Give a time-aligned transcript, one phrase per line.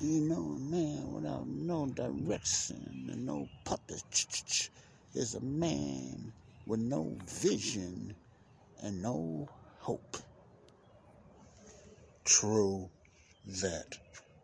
[0.00, 4.70] You know, a man without no direction and no purpose
[5.14, 6.32] is a man
[6.66, 8.14] with no vision
[8.82, 9.48] and no
[9.78, 10.16] hope.
[12.24, 12.90] True
[13.46, 13.98] that.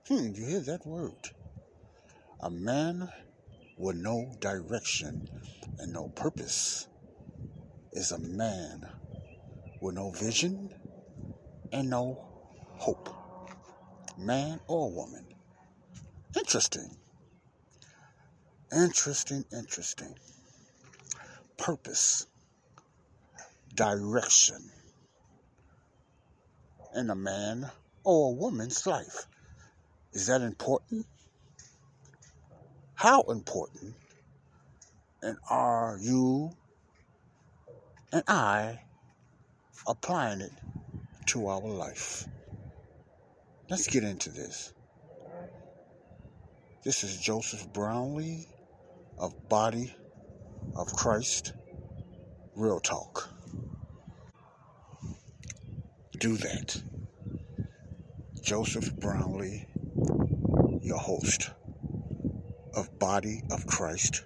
[0.07, 1.31] Hmm, you hear that word?
[2.41, 3.09] A man
[3.77, 5.29] with no direction
[5.79, 6.87] and no purpose
[7.93, 8.87] is a man
[9.81, 10.73] with no vision
[11.73, 12.28] and no
[12.79, 13.15] hope.
[14.17, 15.25] Man or woman.
[16.37, 16.97] Interesting.
[18.73, 20.15] Interesting, interesting.
[21.57, 22.27] Purpose,
[23.75, 24.71] direction
[26.95, 27.71] in a man
[28.05, 29.27] or a woman's life.
[30.13, 31.07] Is that important?
[32.95, 33.95] How important?
[35.23, 36.51] And are you
[38.13, 38.81] and I
[39.87, 40.53] applying it
[41.27, 42.27] to our life?
[43.71, 44.73] Let's get into this.
[46.85, 48.49] This is Joseph Brownlee
[49.19, 49.95] of Body
[50.75, 51.53] of Christ
[52.57, 53.29] Real Talk.
[56.19, 56.83] Do that.
[58.43, 59.67] Joseph Brownlee,
[60.81, 61.51] your host
[62.75, 64.25] of Body of Christ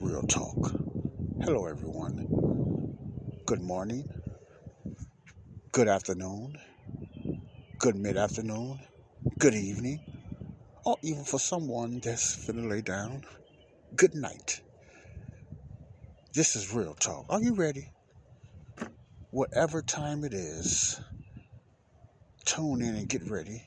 [0.00, 0.72] Real Talk.
[1.42, 2.96] Hello, everyone.
[3.44, 4.08] Good morning,
[5.72, 6.56] good afternoon,
[7.78, 8.80] good mid afternoon,
[9.38, 10.00] good evening,
[10.84, 13.22] or even for someone that's finna lay down,
[13.94, 14.60] good night.
[16.34, 17.26] This is Real Talk.
[17.28, 17.92] Are you ready?
[19.30, 21.00] Whatever time it is,
[22.44, 23.62] tune in and get ready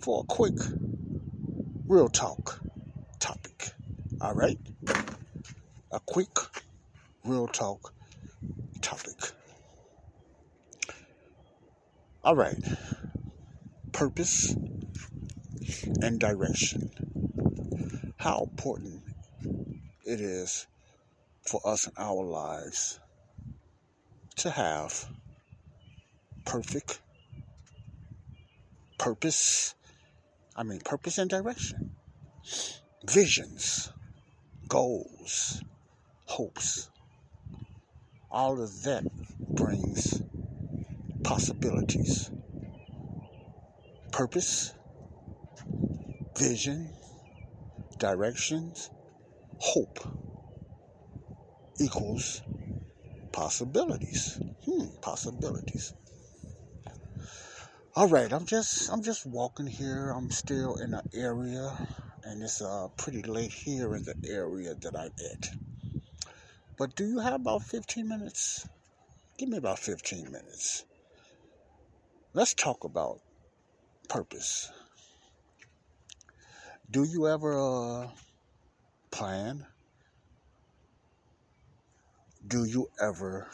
[0.00, 0.58] for a quick
[1.86, 2.60] real talk
[3.20, 3.74] topic.
[4.20, 4.58] All right?
[5.92, 6.36] A quick
[7.24, 7.94] real talk
[8.82, 9.14] topic.
[12.24, 12.58] All right.
[13.92, 14.54] Purpose
[16.00, 16.90] and direction.
[18.16, 19.02] How important
[20.04, 20.66] it is
[21.42, 23.00] for us in our lives
[24.36, 25.06] to have
[26.44, 27.00] perfect
[28.98, 29.74] purpose.
[30.56, 31.92] I mean, purpose and direction,
[33.04, 33.92] visions,
[34.68, 35.62] goals,
[36.26, 36.90] hopes.
[38.30, 39.04] All of that
[39.38, 40.22] brings
[41.22, 42.30] possibilities.
[44.12, 44.74] Purpose,
[46.36, 46.90] vision,
[47.98, 48.90] directions,
[49.58, 49.98] hope
[51.78, 52.42] equals
[53.32, 54.40] possibilities.
[54.64, 55.94] Hmm, possibilities.
[57.96, 60.10] All right, I'm just I'm just walking here.
[60.10, 61.88] I'm still in an area,
[62.24, 65.50] and it's uh pretty late here in the area that I'm at.
[66.78, 68.66] But do you have about 15 minutes?
[69.36, 70.84] Give me about 15 minutes.
[72.32, 73.20] Let's talk about
[74.10, 74.70] purpose.
[76.90, 78.08] Do you ever uh,
[79.10, 79.64] plan?
[82.46, 83.48] Do you ever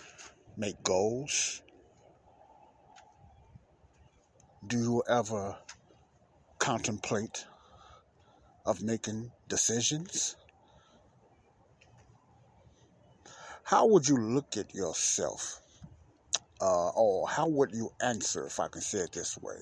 [0.56, 1.62] make goals?
[4.66, 5.56] do you ever
[6.58, 7.44] contemplate
[8.64, 10.36] of making decisions?
[13.62, 15.60] How would you look at yourself?
[16.60, 19.56] Uh, or how would you answer, if I can say it this way,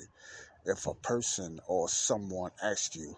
[0.64, 3.16] if a person or someone asked you,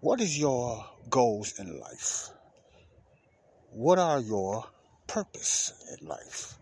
[0.00, 2.28] What is your goals in life?
[3.70, 4.64] What are your
[5.06, 6.58] purpose in life?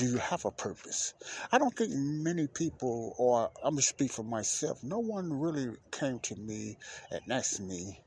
[0.00, 1.12] do you have a purpose?
[1.52, 6.18] I don't think many people, or I'm gonna speak for myself, no one really came
[6.20, 6.78] to me
[7.10, 8.00] and asked me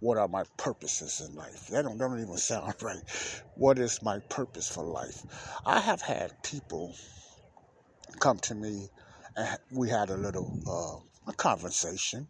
[0.00, 1.68] what are my purposes in life.
[1.68, 3.02] That don't, that don't even sound right.
[3.54, 5.24] What is my purpose for life?
[5.66, 6.94] I have had people
[8.18, 8.88] come to me
[9.70, 12.28] we had a little uh, a conversation,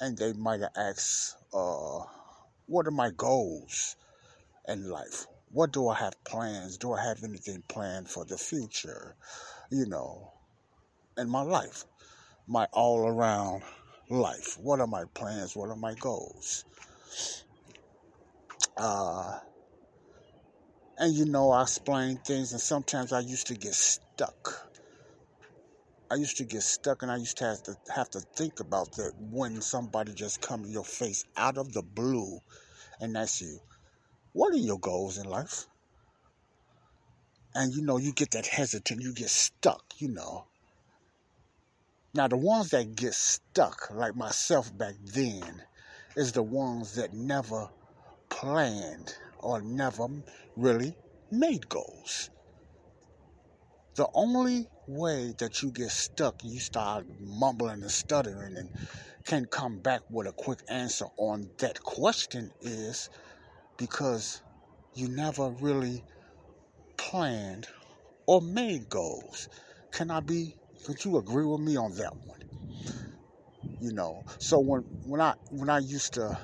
[0.00, 2.04] and they might have asked, uh,
[2.66, 3.96] "What are my goals
[4.66, 5.26] in life?
[5.52, 6.78] what do I have plans?
[6.78, 9.16] Do I have anything planned for the future?
[9.70, 10.32] You know,
[11.18, 11.84] in my life,
[12.46, 13.62] my all around
[14.08, 14.56] life.
[14.60, 15.56] What are my plans?
[15.56, 16.64] What are my goals?
[18.76, 19.38] Uh,
[20.98, 24.69] and you know, I explain things, and sometimes I used to get stuck
[26.12, 28.92] I used to get stuck and I used to have to have to think about
[28.96, 32.40] that when somebody just come your face out of the blue
[33.00, 33.60] and ask you,
[34.32, 35.66] what are your goals in life?
[37.54, 40.46] And you know, you get that hesitant, you get stuck, you know.
[42.12, 45.62] Now the ones that get stuck, like myself back then,
[46.16, 47.68] is the ones that never
[48.28, 50.08] planned or never
[50.56, 50.96] really
[51.30, 52.30] made goals.
[53.94, 58.70] The only way that you get stuck, you start mumbling and stuttering and
[59.26, 63.10] can't come back with a quick answer on that question is
[63.78, 64.42] because
[64.94, 66.04] you never really
[66.98, 67.68] planned
[68.26, 69.48] or made goals.
[69.92, 72.38] Can I be, could you agree with me on that one?
[73.78, 76.38] You know, so when, when I, when I used to,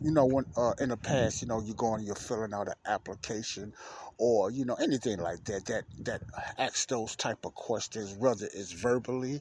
[0.00, 2.68] you know, when, uh, in the past, you know, you go and you're filling out
[2.68, 3.72] an application
[4.20, 6.22] or you know anything like that that that
[6.58, 9.40] asks those type of questions whether it's verbally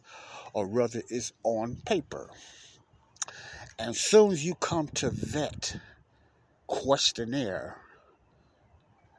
[0.53, 2.29] or whether it's on paper.
[3.77, 5.75] And as soon as you come to that
[6.67, 7.77] questionnaire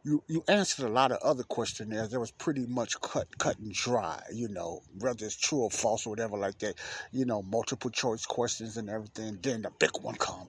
[0.03, 3.73] you you answered a lot of other questionnaires that was pretty much cut cut and
[3.73, 6.75] dry you know whether it's true or false or whatever like that
[7.12, 10.49] you know multiple choice questions and everything then the big one come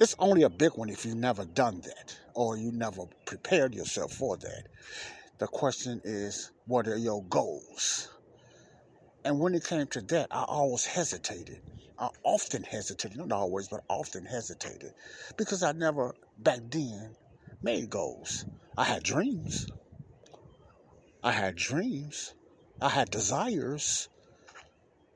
[0.00, 4.12] it's only a big one if you've never done that or you never prepared yourself
[4.12, 4.64] for that
[5.38, 8.10] the question is what are your goals
[9.24, 11.60] and when it came to that i always hesitated
[11.98, 14.92] i often hesitated not always but often hesitated
[15.36, 17.14] because i never back then
[17.62, 18.44] made goals
[18.78, 19.66] I had dreams.
[21.22, 22.34] I had dreams.
[22.80, 24.08] I had desires.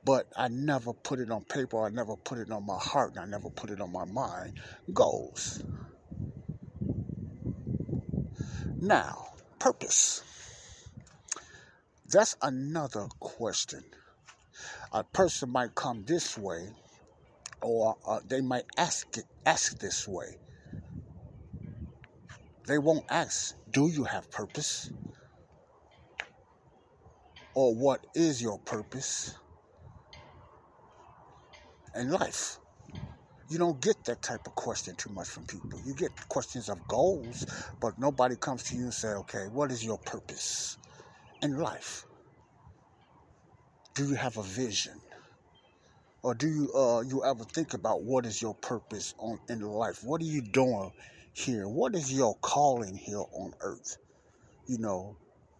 [0.03, 1.85] But I never put it on paper.
[1.85, 3.11] I never put it on my heart.
[3.11, 4.53] And I never put it on my mind.
[4.93, 5.63] Goals.
[8.79, 9.27] Now,
[9.59, 10.23] purpose.
[12.07, 13.83] That's another question.
[14.91, 16.69] A person might come this way,
[17.61, 20.39] or uh, they might ask it, ask this way.
[22.67, 24.91] They won't ask, Do you have purpose?
[27.53, 29.35] Or what is your purpose
[31.95, 32.57] in life?
[33.49, 35.79] You don't get that type of question too much from people.
[35.85, 37.45] You get questions of goals,
[37.81, 40.77] but nobody comes to you and say, okay, what is your purpose
[41.41, 42.05] in life?
[43.93, 45.01] Do you have a vision?
[46.23, 49.99] Or do you uh, you ever think about what is your purpose on in life?
[50.03, 50.91] What are you doing
[51.33, 51.67] here?
[51.67, 53.97] What is your calling here on earth?
[54.67, 55.17] You know,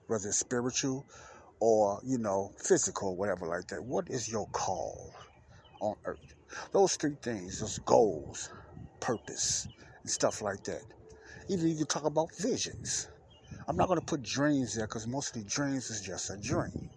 [0.08, 1.06] whether it's spiritual
[1.60, 3.84] or, you know, physical, whatever like that.
[3.84, 5.14] What is your call
[5.82, 6.36] on earth?
[6.72, 8.50] Those three things, those goals,
[9.02, 9.68] purpose,
[10.04, 10.84] and stuff like that.
[11.50, 13.10] Even you can talk about visions.
[13.68, 16.90] I'm not going to put dreams there because mostly dreams is just a dream.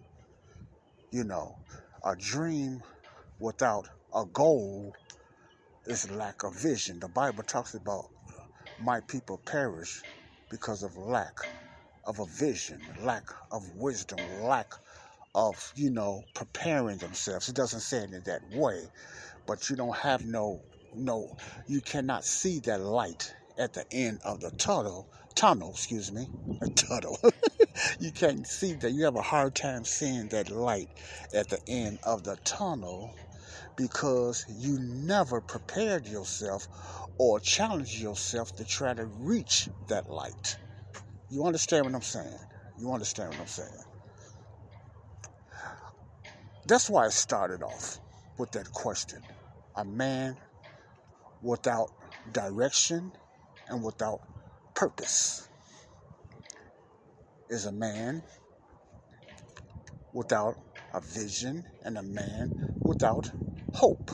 [1.11, 1.57] You know,
[2.05, 2.81] a dream
[3.39, 4.95] without a goal
[5.85, 6.99] is lack of vision.
[6.99, 8.09] The Bible talks about
[8.81, 10.03] my people perish
[10.49, 11.37] because of lack
[12.05, 14.73] of a vision, lack of wisdom, lack
[15.35, 17.49] of, you know, preparing themselves.
[17.49, 18.89] It doesn't say it in that way,
[19.47, 20.63] but you don't have no,
[20.95, 21.35] no,
[21.67, 26.29] you cannot see that light at the end of the tunnel, tunnel, excuse me,
[26.61, 27.19] a tunnel.
[27.99, 28.91] you can't see that.
[28.93, 30.89] You have a hard time seeing that light
[31.33, 33.13] at the end of the tunnel
[33.77, 36.67] because you never prepared yourself
[37.19, 40.57] or challenged yourself to try to reach that light.
[41.29, 42.39] You understand what I'm saying?
[42.79, 43.84] You understand what I'm saying?
[46.67, 47.99] That's why I started off
[48.39, 49.21] with that question.
[49.75, 50.37] A man
[51.41, 51.89] without
[52.31, 53.11] direction
[53.67, 54.21] and without
[54.73, 55.47] purpose
[57.49, 58.23] is a man
[60.11, 60.55] without
[60.93, 62.51] a vision and a man
[62.83, 63.31] without
[63.73, 64.09] hope.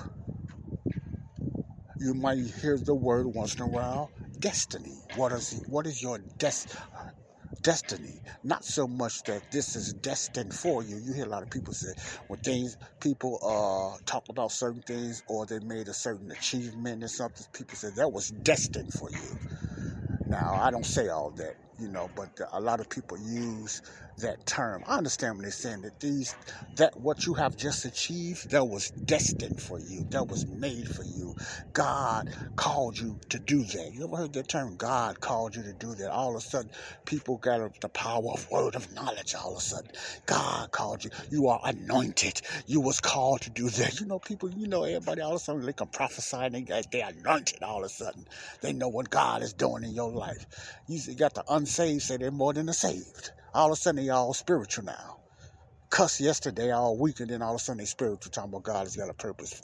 [2.01, 4.95] You might hear the word once in a while, destiny.
[5.15, 6.65] What is what is your des-
[7.61, 8.21] destiny?
[8.43, 10.97] Not so much that this is destined for you.
[10.97, 11.93] You hear a lot of people say
[12.27, 17.09] when things people uh, talk about certain things or they made a certain achievement or
[17.09, 19.35] something, people say that was destined for you.
[20.27, 23.81] Now I don't say all that you know, but a lot of people use
[24.19, 24.83] that term.
[24.87, 26.35] I understand when they're saying that these,
[26.75, 31.03] that what you have just achieved, that was destined for you, that was made for
[31.03, 31.35] you.
[31.73, 33.91] God called you to do that.
[33.93, 34.75] You ever heard that term?
[34.77, 36.11] God called you to do that.
[36.11, 36.71] All of a sudden,
[37.05, 39.35] people got the power of word of knowledge.
[39.35, 39.91] All of a sudden,
[40.25, 41.11] God called you.
[41.29, 42.41] You are anointed.
[42.67, 43.99] You was called to do that.
[43.99, 44.49] You know, people.
[44.51, 45.21] You know, everybody.
[45.21, 47.63] All of a sudden, they can prophesy and they got they anointed.
[47.63, 48.27] All of a sudden,
[48.61, 50.45] they know what God is doing in your life.
[50.87, 53.31] You got the unsaved say they're more than the saved.
[53.53, 55.15] All of a sudden, they all spiritual now.
[55.89, 58.83] cuss yesterday all week, and then all of a sudden they spiritual talking about God
[58.83, 59.61] has got a purpose.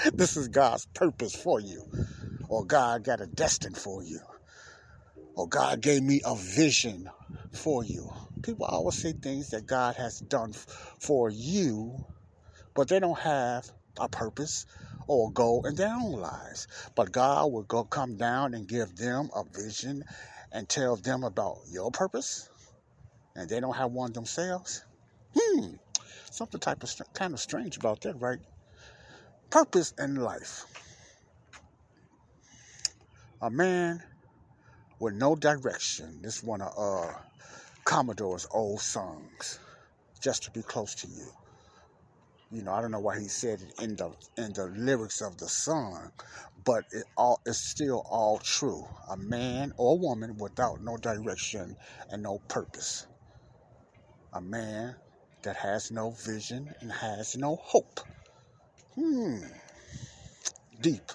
[0.14, 1.86] this is God's purpose for you,
[2.48, 4.20] or God got a destined for you,
[5.36, 7.10] or God gave me a vision
[7.52, 8.10] for you.
[8.42, 10.54] People always say things that God has done
[11.00, 12.00] for you,
[12.74, 13.70] but they don't have
[14.00, 14.66] a purpose
[15.08, 16.68] or a goal in their own lives.
[16.96, 20.04] But God will go come down and give them a vision
[20.52, 22.50] and tell them about your purpose,
[23.36, 24.84] and they don't have one themselves.
[25.36, 25.74] Hmm,
[26.30, 28.38] something type of kind of strange about that, right?
[29.50, 30.64] Purpose in life.
[33.42, 34.02] A man
[35.00, 36.20] with no direction.
[36.22, 37.12] This one of uh,
[37.84, 39.58] Commodore's old songs,
[40.20, 41.26] just to be close to you.
[42.50, 45.38] You know, I don't know why he said it in the in the lyrics of
[45.38, 46.12] the song,
[46.64, 48.86] but it all it's still all true.
[49.10, 51.76] A man or woman without no direction
[52.10, 53.06] and no purpose.
[54.34, 54.96] A man
[55.42, 58.00] that has no vision and has no hope.
[58.96, 59.38] Hmm.
[60.80, 61.12] Deep.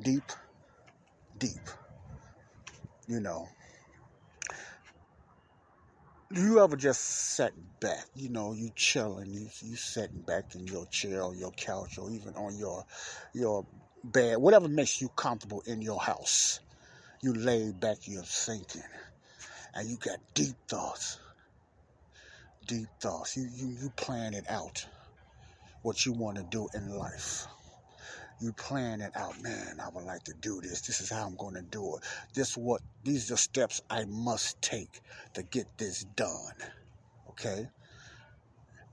[0.00, 0.30] Deep.
[1.38, 1.70] Deep.
[3.06, 3.48] You know,
[6.30, 10.84] you ever just sat back, you know, you chilling, you you sitting back in your
[10.86, 12.84] chair or your couch or even on your
[13.32, 13.64] your
[14.04, 16.60] bed, whatever makes you comfortable in your house.
[17.22, 18.82] You lay back, you're thinking,
[19.74, 21.18] and you got deep thoughts.
[22.68, 23.36] Deep thoughts.
[23.36, 24.86] You you you plan it out,
[25.82, 27.48] what you want to do in life
[28.40, 30.82] you plan it out, man, I would like to do this.
[30.82, 32.02] This is how I'm going to do it.
[32.34, 35.00] This what these are steps I must take
[35.34, 36.54] to get this done.
[37.30, 37.68] Okay?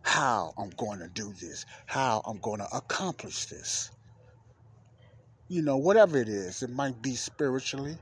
[0.01, 3.91] How I'm going to do this, how I'm going to accomplish this.
[5.47, 7.97] You know, whatever it is, it might be spiritually,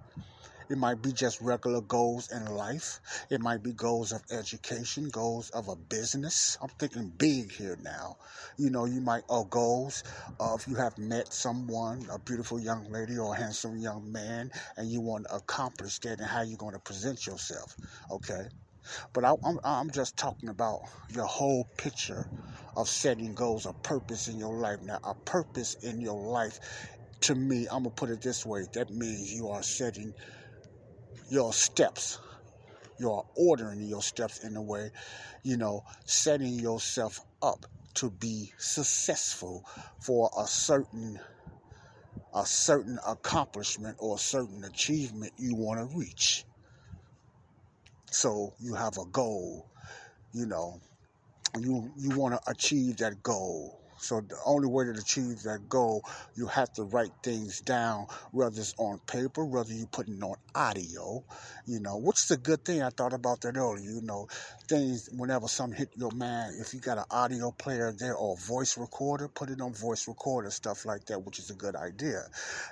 [0.74, 3.00] it might be just regular goals in life.
[3.30, 6.58] It might be goals of education, goals of a business.
[6.64, 8.18] I'm thinking big here now.
[8.58, 10.04] You know, you might, or goals
[10.40, 14.90] of you have met someone, a beautiful young lady or a handsome young man, and
[14.90, 17.78] you want to accomplish that and how you're going to present yourself.
[18.10, 18.48] Okay?
[19.14, 20.82] But I, I'm, I'm just talking about
[21.14, 22.28] your whole picture
[22.76, 24.82] of setting goals, a purpose in your life.
[24.82, 26.60] Now, a purpose in your life,
[27.22, 30.16] to me, I'm going to put it this way that means you are setting
[31.30, 32.20] your steps.
[33.00, 34.92] You're ordering your steps in a way,
[35.44, 37.66] you know, setting yourself up
[37.96, 39.66] to be successful
[40.00, 41.20] for a certain
[42.34, 46.46] a certain accomplishment or a certain achievement you want to reach.
[48.12, 49.68] So you have a goal,
[50.34, 50.82] you know,
[51.60, 53.83] you you want to achieve that goal.
[54.04, 56.04] So the only way to achieve that goal,
[56.36, 60.36] you have to write things down, whether it's on paper, whether you put it on
[60.56, 61.24] audio,
[61.66, 62.84] you know, which is a good thing.
[62.84, 64.28] I thought about that earlier, you know,
[64.68, 68.78] things, whenever something hit your mind, if you got an audio player there or voice
[68.78, 72.24] recorder, put it on voice recorder, stuff like that, which is a good idea,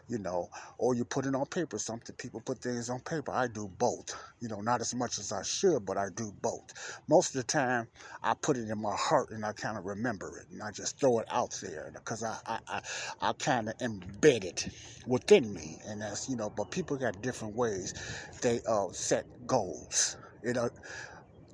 [0.09, 1.79] you know, or you put it on paper.
[1.79, 3.31] Something people put things on paper.
[3.31, 6.73] I do both, you know, not as much as I should, but I do both.
[7.07, 7.88] Most of the time,
[8.23, 11.00] I put it in my heart and I kind of remember it and I just
[11.00, 12.82] throw it it out there because I I, I,
[13.22, 14.68] I kind of embed it
[15.08, 16.50] within me, and that's you know.
[16.50, 17.94] But people got different ways
[18.42, 20.18] they uh, set goals.
[20.44, 20.70] You know,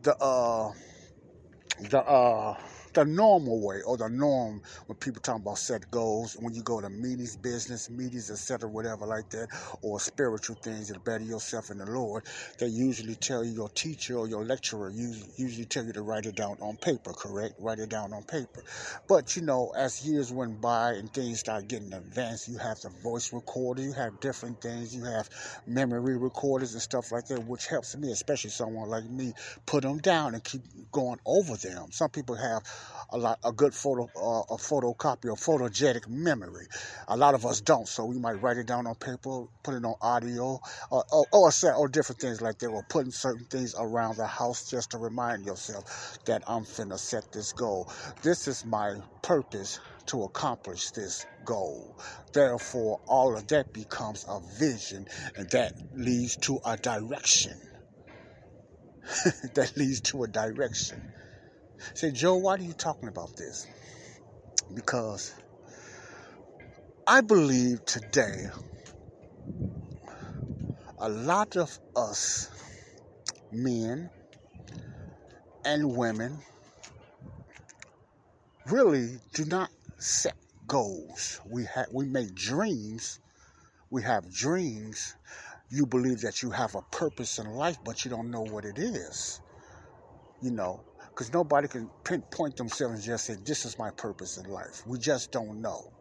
[0.04, 0.74] the uh,
[1.90, 2.58] the uh
[2.98, 6.82] the normal way or the norm when people talk about set goals when you go
[6.82, 9.48] to meetings business meetings etc whatever like that
[9.84, 12.24] or spiritual things to better yourself in the lord
[12.58, 16.26] they usually tell you your teacher or your lecturer usually, usually tell you to write
[16.26, 17.54] it down on paper correct?
[17.60, 18.64] Write it down on paper.
[19.08, 22.90] But you know as years went by and things start getting advanced you have the
[23.04, 25.30] voice recorder you have different things you have
[25.68, 29.34] memory recorders and stuff like that which helps me especially someone like me
[29.68, 30.62] put them down and keep
[30.92, 31.92] going over them.
[31.92, 32.64] Some people have
[33.12, 36.68] a lot a good photo uh, a photocopy or photogenic memory.
[37.08, 39.86] A lot of us don't, so we might write it down on paper, put it
[39.86, 40.60] on audio,
[40.92, 44.70] or, or, or, or different things like that, or putting certain things around the house
[44.70, 47.90] just to remind yourself that I'm finna set this goal.
[48.22, 51.98] This is my purpose to accomplish this goal.
[52.34, 57.58] Therefore, all of that becomes a vision, and that leads to a direction.
[59.56, 61.14] that leads to a direction.
[61.94, 63.68] Say, Joe, why are you talking about this?
[64.74, 65.34] Because
[67.06, 68.48] I believe today
[71.00, 72.50] a lot of us
[73.52, 74.10] men
[75.64, 76.40] and women
[78.70, 79.70] really do not
[80.00, 80.36] set
[80.68, 81.40] goals.
[81.50, 83.20] We have we make dreams.
[83.90, 85.16] We have dreams.
[85.70, 88.78] You believe that you have a purpose in life, but you don't know what it
[88.78, 89.42] is.
[90.42, 90.84] You know,
[91.18, 94.84] Because nobody can pinpoint themselves and just say, This is my purpose in life.
[94.86, 95.92] We just don't know.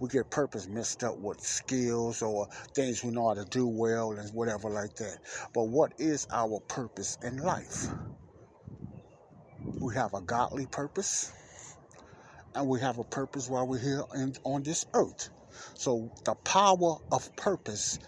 [0.00, 4.12] We get purpose mixed up with skills or things we know how to do well
[4.12, 5.18] and whatever like that.
[5.52, 7.90] But what is our purpose in life?
[9.82, 11.30] We have a godly purpose,
[12.54, 15.28] and we have a purpose while we're here in, on this earth.
[15.74, 17.98] So the power of purpose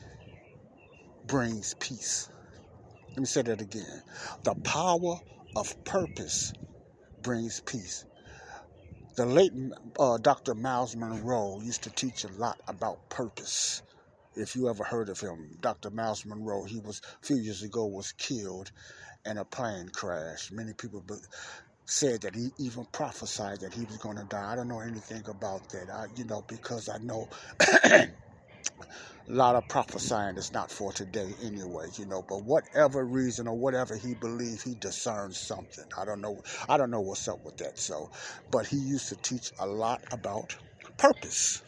[1.27, 2.31] brings peace.
[3.11, 4.03] Let me say that again.
[4.45, 5.21] The power
[5.57, 6.53] of purpose
[7.23, 8.05] brings peace.
[9.17, 9.53] The late
[9.99, 10.55] uh, Dr.
[10.55, 13.83] Myles Munroe used to teach a lot about purpose.
[14.37, 15.91] If you ever heard of him, Dr.
[15.91, 18.71] Myles Munroe, he was a few years ago was killed
[19.27, 20.51] in a plane crash.
[20.53, 21.05] Many people
[21.85, 24.53] said that he even prophesied that he was going to die.
[24.53, 25.91] I don't know anything about that.
[25.91, 27.29] I, you know, because I know
[29.29, 32.25] a lot of prophesying is not for today anyway, you know.
[32.29, 35.85] But whatever reason or whatever he believed, he discerns something.
[35.97, 36.43] I don't know.
[36.69, 37.79] I don't know what's up with that.
[37.79, 38.11] So,
[38.51, 40.57] but he used to teach a lot about
[40.97, 41.63] purpose.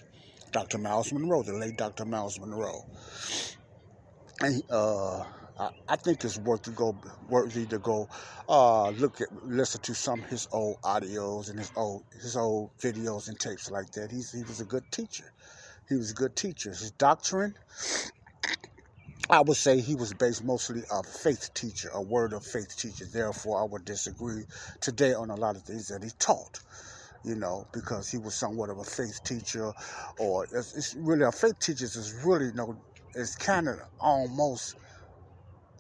[0.52, 0.78] Dr.
[0.78, 2.04] Myles Munroe, the late Dr.
[2.04, 2.85] Myles Munroe,
[4.42, 5.21] and uh,
[5.59, 6.94] I, I, think it's worth to go,
[7.30, 8.09] worthy to go,
[8.49, 12.76] uh, look at, listen to some of his old audios and his old, his old
[12.78, 14.11] videos and tapes like that.
[14.11, 15.32] He's, he was a good teacher.
[15.88, 16.70] He was a good teacher.
[16.70, 17.56] His doctrine,
[19.30, 23.06] I would say he was based mostly a faith teacher, a word of faith teacher.
[23.06, 24.44] Therefore, I would disagree
[24.80, 26.60] today on a lot of things that he taught.
[27.24, 29.72] You know, because he was somewhat of a faith teacher,
[30.18, 32.78] or it's, it's really a faith teacher is really you no, know,
[33.14, 34.76] it's kind of almost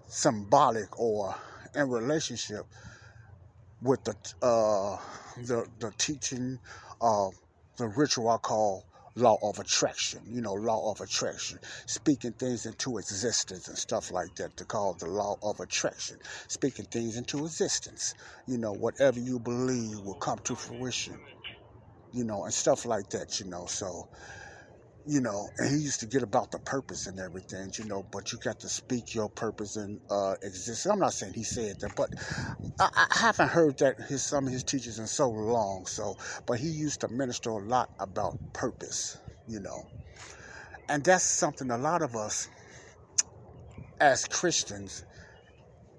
[0.06, 1.34] symbolic or
[1.74, 2.66] in relationship
[3.82, 4.98] with the uh,
[5.38, 6.60] the the teaching
[7.00, 7.34] of
[7.78, 12.98] the ritual I call law of attraction, you know, law of attraction, speaking things into
[12.98, 18.14] existence and stuff like that to call the law of attraction, speaking things into existence,
[18.46, 21.18] you know, whatever you believe will come to fruition,
[22.12, 24.08] you know, and stuff like that, you know, so
[25.06, 28.32] you know, and he used to get about the purpose and everything, you know, but
[28.32, 30.86] you got to speak your purpose and uh, exist.
[30.86, 32.10] I'm not saying he said that, but
[32.78, 35.86] I, I, haven't heard that his some of his teachers in so long.
[35.86, 39.88] So, but he used to minister a lot about purpose, you know,
[40.88, 42.48] and that's something a lot of us
[44.00, 45.04] as Christians,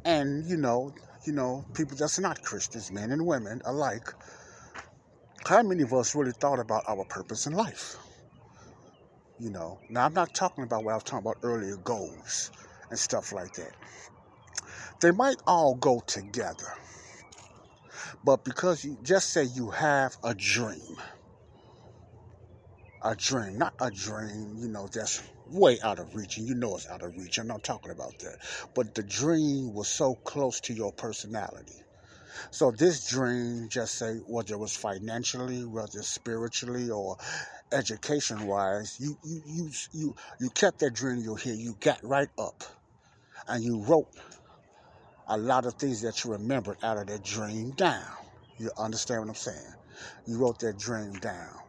[0.05, 0.93] and you know,
[1.25, 4.13] you know, people that's not Christians, men and women alike.
[5.45, 7.97] How many of us really thought about our purpose in life?
[9.43, 12.49] You know, now I'm not talking about what I was talking about earlier goals
[12.89, 13.73] and stuff like that.
[15.01, 16.69] They might all go together.
[18.23, 20.95] But because you just say you have a dream,
[23.01, 26.77] a dream, not a dream, you know, that's way out of reach, and you know
[26.77, 27.37] it's out of reach.
[27.37, 28.37] I'm not talking about that.
[28.73, 31.81] But the dream was so close to your personality.
[32.51, 37.17] So this dream, just say whether it was financially, whether spiritually, or
[37.73, 41.37] education wise, you you you you you kept that dream in your.
[41.39, 42.63] You got right up,
[43.47, 44.07] and you wrote
[45.27, 48.05] a lot of things that you remembered out of that dream down.
[48.57, 49.73] You understand what I'm saying?
[50.27, 51.59] You wrote that dream down.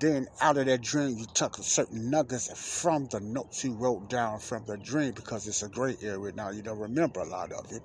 [0.00, 4.40] Then out of that dream, you took certain nuggets from the notes you wrote down
[4.40, 6.50] from the dream because it's a great area now.
[6.50, 7.82] You don't remember a lot of it.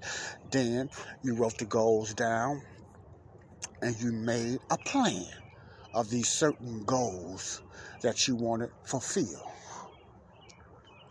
[0.50, 0.90] Then
[1.22, 2.64] you wrote the goals down
[3.82, 5.28] and you made a plan
[5.98, 7.64] of these certain goals
[8.02, 9.52] that you want to fulfill.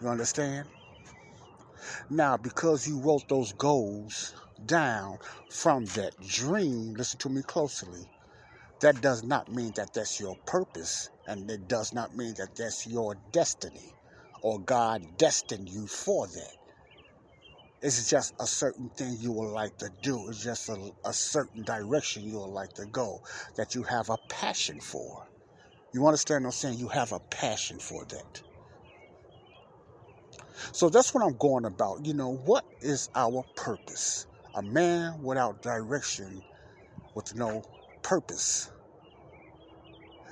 [0.00, 0.68] You understand?
[2.08, 4.32] Now, because you wrote those goals
[4.64, 5.18] down
[5.50, 8.06] from that dream, listen to me closely
[8.78, 12.86] that does not mean that that's your purpose, and it does not mean that that's
[12.86, 13.92] your destiny
[14.42, 16.56] or God destined you for that.
[17.82, 20.28] It's just a certain thing you would like to do.
[20.28, 23.22] It's just a, a certain direction you would like to go
[23.56, 25.26] that you have a passion for.
[25.92, 26.78] You understand what I'm saying?
[26.78, 28.42] You have a passion for that.
[30.72, 32.06] So that's what I'm going about.
[32.06, 34.26] You know, what is our purpose?
[34.54, 36.42] A man without direction
[37.14, 37.62] with no
[38.02, 38.70] purpose.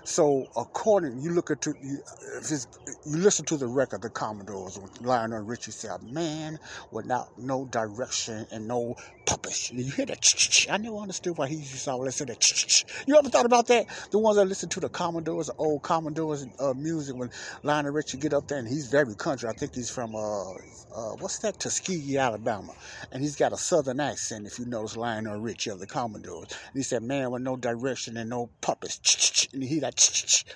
[0.04, 5.40] So according, you look at you, you listen to the record, the Commodores, when Lionel
[5.40, 10.66] Richie said, "Man without no direction and no purpose." You hear that?
[10.70, 12.84] I never understood why he used to always say that.
[13.06, 13.86] You ever thought about that?
[14.10, 17.30] The ones that listen to the Commodores, the old Commodores uh, music, when
[17.62, 19.48] Lionel Richie get up there and he's very country.
[19.48, 20.52] I think he's from uh,
[20.94, 21.58] uh, what's that?
[21.58, 22.72] Tuskegee, Alabama,
[23.10, 24.46] and he's got a southern accent.
[24.46, 28.16] If you notice Lionel Richie of the Commodores, and he said, "Man with no direction
[28.16, 29.98] and no purpose," and he like,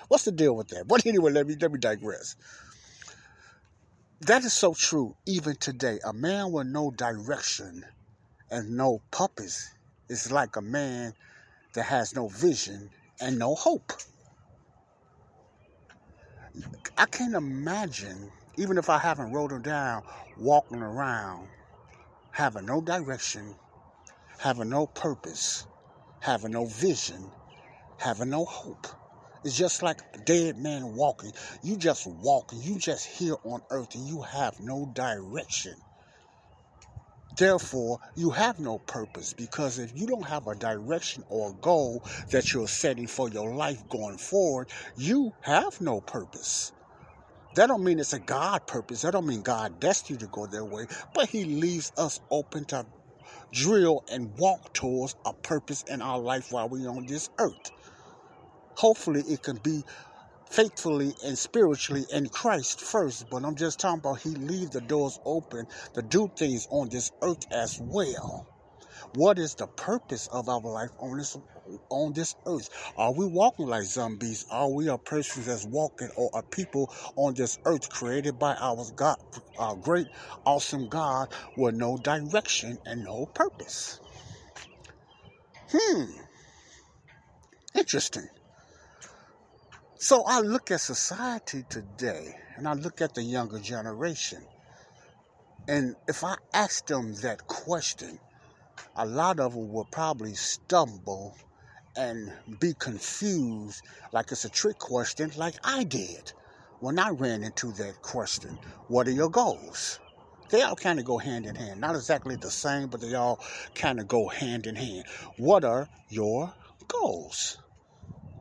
[0.07, 0.87] what's the deal with that?
[0.87, 2.35] But anyway, let me let me digress.
[4.21, 5.99] That is so true even today.
[6.05, 7.85] A man with no direction
[8.51, 9.73] and no purpose
[10.09, 11.13] is like a man
[11.73, 12.89] that has no vision
[13.21, 13.93] and no hope.
[16.97, 20.03] I can't imagine, even if I haven't wrote them down,
[20.37, 21.47] walking around
[22.31, 23.53] having no direction,
[24.37, 25.67] having no purpose,
[26.21, 27.29] having no vision,
[27.97, 28.87] having no hope.
[29.43, 31.31] It's just like a dead man walking.
[31.63, 32.61] You just walking.
[32.61, 35.75] You just here on earth and you have no direction.
[37.39, 42.03] Therefore, you have no purpose because if you don't have a direction or a goal
[42.31, 46.73] that you're setting for your life going forward, you have no purpose.
[47.55, 49.03] That don't mean it's a God purpose.
[49.03, 50.87] That don't mean God destined you to go their way.
[51.15, 52.85] But He leaves us open to
[53.53, 57.71] drill and walk towards a purpose in our life while we're on this earth.
[58.75, 59.83] Hopefully, it can be
[60.49, 65.19] faithfully and spiritually in Christ first, but I'm just talking about He leave the doors
[65.25, 68.47] open to do things on this earth as well.
[69.15, 71.37] What is the purpose of our life on this
[71.89, 72.69] on this earth?
[72.97, 74.45] Are we walking like zombies?
[74.51, 78.85] Are we a persons that's walking or a people on this earth created by our
[78.95, 79.17] God,
[79.57, 80.07] our great,
[80.45, 83.99] awesome God with no direction and no purpose?
[85.71, 86.03] Hmm.
[87.75, 88.27] Interesting.
[90.01, 94.41] So I look at society today and I look at the younger generation.
[95.67, 98.17] And if I ask them that question,
[98.95, 101.35] a lot of them will probably stumble
[101.97, 102.31] and
[102.61, 103.83] be confused
[104.13, 106.31] like it's a trick question, like I did
[106.79, 108.57] when I ran into that question.
[108.87, 109.99] What are your goals?
[110.49, 111.81] They all kind of go hand in hand.
[111.81, 113.41] Not exactly the same, but they all
[113.75, 115.03] kind of go hand in hand.
[115.35, 116.53] What are your
[116.87, 117.57] goals?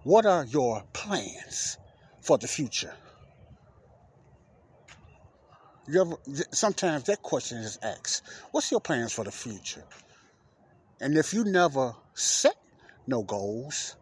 [0.08, 1.76] What are your plans
[2.22, 2.94] for the future?
[5.94, 6.16] Ever,
[6.50, 8.22] sometimes that question is asked.
[8.50, 9.84] What's your plans for the future?
[10.98, 12.56] And if you never set
[13.06, 13.96] no goals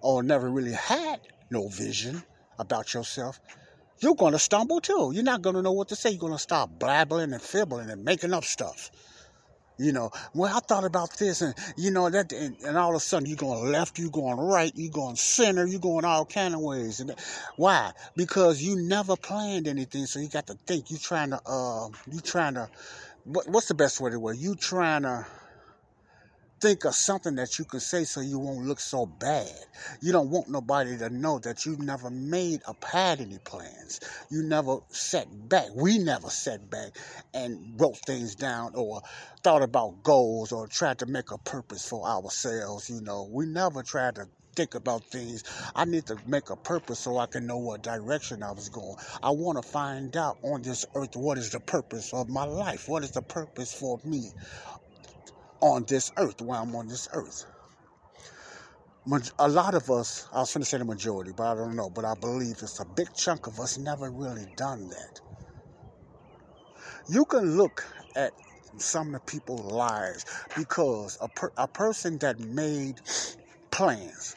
[0.00, 2.24] or never really had no vision
[2.58, 3.38] about yourself,
[4.00, 5.12] you're going to stumble too.
[5.14, 6.10] You're not going to know what to say.
[6.10, 8.90] You're going to start blabbling and fibbling and making up stuff.
[9.76, 12.96] You know, well, I thought about this, and you know that, and, and all of
[12.96, 16.54] a sudden you're going left, you're going right, you're going center, you're going all kind
[16.54, 17.00] of ways.
[17.00, 17.12] And
[17.56, 17.92] why?
[18.14, 20.92] Because you never planned anything, so you got to think.
[20.92, 22.68] You trying to, uh, you trying to,
[23.24, 24.36] what, what's the best way to word?
[24.36, 25.26] You trying to
[26.60, 29.50] think of something that you can say so you won't look so bad.
[30.00, 34.00] You don't want nobody to know that you never made or had any plans.
[34.30, 35.68] You never set back.
[35.74, 36.96] We never set back
[37.34, 39.02] and wrote things down or
[39.42, 42.90] thought about goals or tried to make a purpose for ourselves.
[42.90, 45.44] You know, we never tried to think about things.
[45.74, 48.96] I need to make a purpose so I can know what direction I was going.
[49.22, 52.88] I want to find out on this earth what is the purpose of my life?
[52.88, 54.30] What is the purpose for me?
[55.64, 57.46] On this earth, while I'm on this earth.
[59.38, 61.90] A lot of us, I was going to say the majority, but I don't know,
[61.90, 65.20] but I believe it's a big chunk of us never really done that.
[67.08, 67.84] You can look
[68.16, 68.32] at
[68.78, 70.24] some of the people's lives
[70.56, 73.00] because a, per, a person that made
[73.70, 74.36] plans,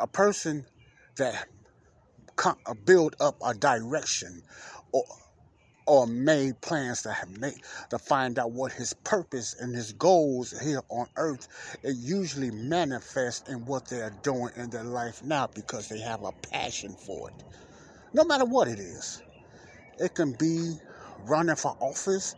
[0.00, 0.66] A person
[1.16, 1.46] that
[2.44, 4.42] uh, build up a direction
[4.92, 5.04] or
[5.86, 7.56] or made plans to have made
[7.90, 11.48] to find out what his purpose and his goals here on earth
[11.82, 16.22] it usually manifests in what they are doing in their life now because they have
[16.22, 17.44] a passion for it.
[18.12, 19.22] No matter what it is
[19.98, 20.76] it can be
[21.24, 22.36] running for office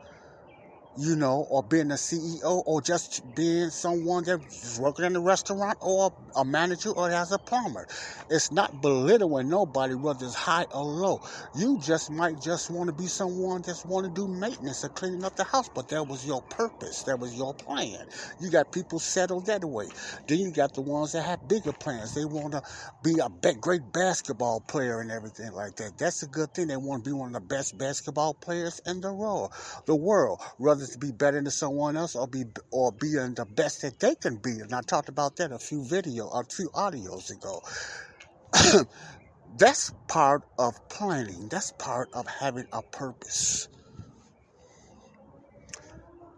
[0.96, 5.78] you know, or being a CEO, or just being someone that's working in a restaurant,
[5.80, 7.86] or a manager, or as a plumber.
[8.30, 11.20] It's not belittling nobody, whether it's high or low.
[11.54, 15.24] You just might just want to be someone that's want to do maintenance or cleaning
[15.24, 18.06] up the house, but that was your purpose, that was your plan.
[18.40, 19.88] You got people settled that way.
[20.28, 22.14] Then you got the ones that have bigger plans.
[22.14, 22.62] They want to
[23.02, 25.98] be a great basketball player and everything like that.
[25.98, 26.68] That's a good thing.
[26.68, 29.52] They want to be one of the best basketball players in the world.
[29.86, 33.82] The world, rather to be better than someone else or be or being the best
[33.82, 34.60] that they can be.
[34.60, 37.62] And I talked about that a few video or few audios ago.
[39.58, 41.48] That's part of planning.
[41.48, 43.68] That's part of having a purpose.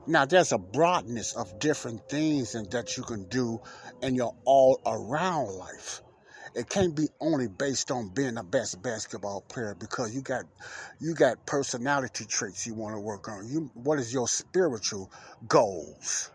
[0.07, 3.61] Now, there's a broadness of different things and that you can do
[4.03, 6.04] in your all around life
[6.55, 10.45] it can't be only based on being the best basketball player because you got
[11.01, 13.49] you got personality traits you want to work on.
[13.49, 15.11] You what is your spiritual
[15.49, 16.31] goals?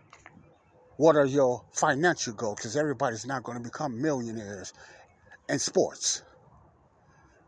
[0.96, 2.56] What are your financial goals?
[2.56, 4.74] Because everybody's not going to become millionaires
[5.48, 6.22] in sports.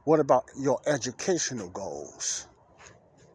[0.04, 2.48] What about your educational goals?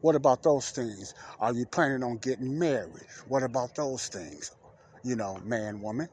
[0.01, 1.13] What about those things?
[1.39, 3.05] Are you planning on getting married?
[3.27, 4.51] What about those things?
[5.03, 6.09] You know, man, woman.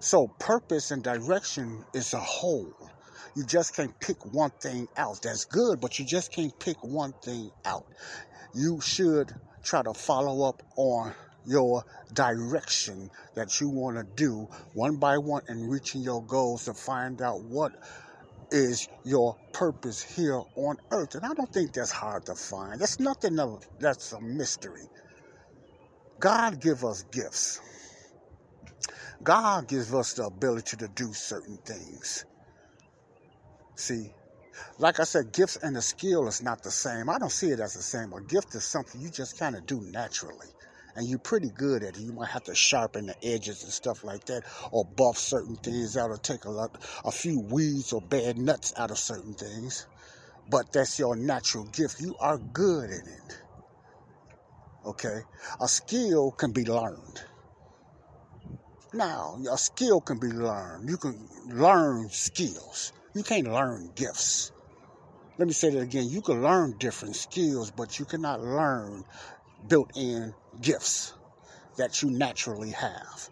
[0.00, 2.72] So purpose and direction is a whole.
[3.34, 5.22] You just can't pick one thing out.
[5.22, 7.86] That's good, but you just can't pick one thing out.
[8.54, 11.14] You should try to follow up on
[11.46, 16.74] your direction that you want to do one by one and reaching your goals to
[16.74, 17.72] find out what
[18.50, 21.14] is your purpose here on earth.
[21.14, 22.80] And I don't think that's hard to find.
[22.80, 24.88] That's nothing of, that's a mystery.
[26.18, 27.60] God give us gifts.
[29.22, 32.24] God gives us the ability to do certain things.
[33.74, 34.12] See,
[34.78, 37.08] like I said, gifts and a skill is not the same.
[37.08, 38.12] I don't see it as the same.
[38.12, 40.46] A gift is something you just kind of do naturally.
[40.96, 42.00] And you're pretty good at it.
[42.00, 45.96] You might have to sharpen the edges and stuff like that, or buff certain things
[45.96, 49.86] out, or take a lot, a few weeds or bad nuts out of certain things.
[50.50, 52.00] But that's your natural gift.
[52.00, 53.42] You are good in it.
[54.86, 55.20] Okay?
[55.60, 57.22] A skill can be learned.
[58.92, 60.88] Now, a skill can be learned.
[60.88, 62.92] You can learn skills.
[63.14, 64.50] You can't learn gifts.
[65.36, 66.08] Let me say that again.
[66.08, 69.04] You can learn different skills, but you cannot learn
[69.68, 71.12] built in gifts
[71.76, 73.28] that you naturally have.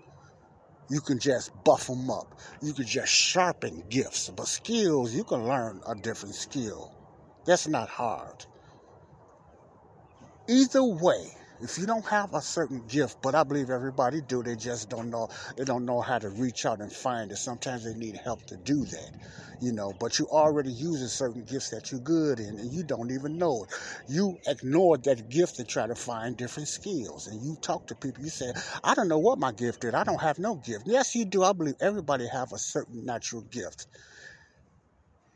[0.89, 2.39] You can just buff them up.
[2.63, 4.31] You can just sharpen gifts.
[4.31, 6.95] But skills, you can learn a different skill.
[7.45, 8.45] That's not hard.
[10.49, 14.57] Either way, if you don't have a certain gift, but I believe everybody do, they
[14.57, 15.29] just don't know.
[15.57, 17.37] They don't know how to reach out and find it.
[17.37, 19.11] Sometimes they need help to do that,
[19.61, 19.93] you know.
[19.99, 23.65] But you already using certain gifts that you're good in, and you don't even know
[23.65, 23.75] it.
[24.09, 28.23] You ignore that gift to try to find different skills, and you talk to people.
[28.25, 28.53] You say,
[28.85, 29.95] "I don't know what my gift is.
[29.95, 31.43] I don't have no gift." Yes, you do.
[31.45, 33.87] I believe everybody have a certain natural gift.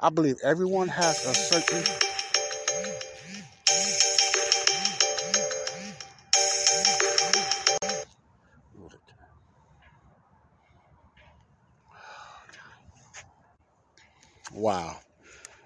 [0.00, 2.00] I believe everyone has a certain
[14.60, 14.98] Wow.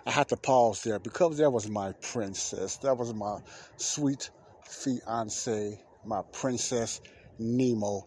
[0.06, 2.76] I had to pause there because that was my princess.
[2.76, 3.40] That was my
[3.76, 4.30] sweet
[4.62, 7.00] fiance, my princess
[7.40, 8.06] Nemo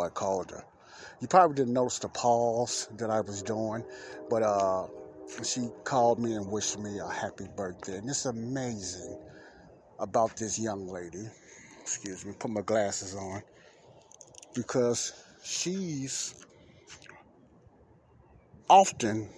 [0.00, 0.64] I called her.
[1.20, 3.82] You probably didn't notice the pause that I was doing,
[4.30, 4.86] but uh,
[5.42, 7.98] she called me and wished me a happy birthday.
[7.98, 9.18] And it's amazing
[9.98, 11.26] about this young lady.
[11.80, 13.42] Excuse me, put my glasses on.
[14.54, 16.36] Because she's
[18.70, 19.28] often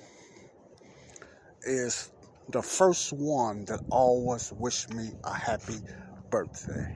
[1.65, 2.11] is
[2.49, 5.79] the first one that always wished me a happy
[6.31, 6.87] birthday.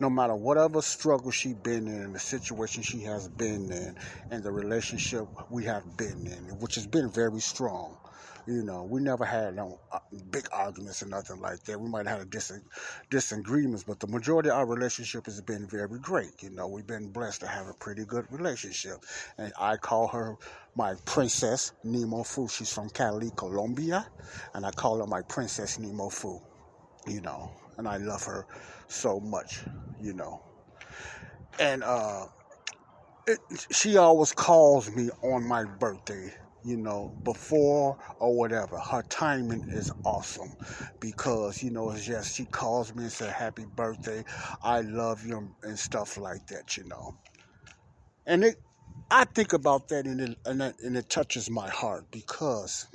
[0.00, 3.96] No matter whatever struggle she been in, the situation she has been in,
[4.30, 7.96] and the relationship we have been in, which has been very strong.
[8.48, 9.98] You know, we never had no uh,
[10.30, 11.78] big arguments or nothing like that.
[11.78, 12.62] We might have had dis-
[13.10, 16.42] disagreements, but the majority of our relationship has been very great.
[16.42, 19.04] You know, we've been blessed to have a pretty good relationship.
[19.36, 20.36] And I call her
[20.76, 22.48] my princess Nemo Fu.
[22.48, 24.06] She's from Cali, Colombia,
[24.54, 26.40] and I call her my princess Nemo Fu.
[27.06, 28.46] You know, and I love her
[28.86, 29.60] so much.
[30.00, 30.42] You know,
[31.60, 32.24] and uh,
[33.26, 36.32] it, she always calls me on my birthday
[36.68, 38.78] you know, before or whatever.
[38.78, 40.52] Her timing is awesome
[41.00, 44.24] because, you know, it's just she calls me and says, Happy birthday,
[44.62, 47.16] I love you, and stuff like that, you know.
[48.26, 48.56] And it,
[49.10, 52.86] I think about that and it, and it, and it touches my heart because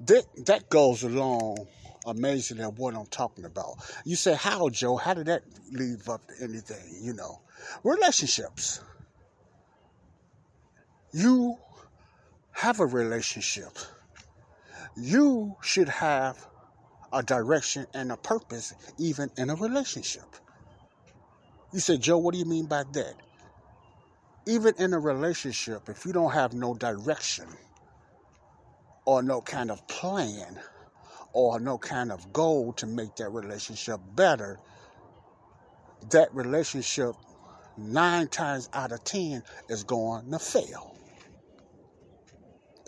[0.00, 1.68] that, that goes along
[2.06, 3.76] amazing at what I'm talking about.
[4.04, 4.96] You say, How, Joe?
[4.96, 6.82] How did that leave up to anything?
[7.00, 7.40] You know,
[7.84, 8.80] relationships.
[11.12, 11.58] You
[12.60, 13.78] have a relationship.
[14.94, 16.36] You should have
[17.10, 20.26] a direction and a purpose even in a relationship.
[21.72, 23.14] You say, Joe, what do you mean by that?
[24.44, 27.46] Even in a relationship, if you don't have no direction
[29.06, 30.60] or no kind of plan
[31.32, 34.60] or no kind of goal to make that relationship better,
[36.10, 37.14] that relationship
[37.78, 40.89] nine times out of ten is going to fail.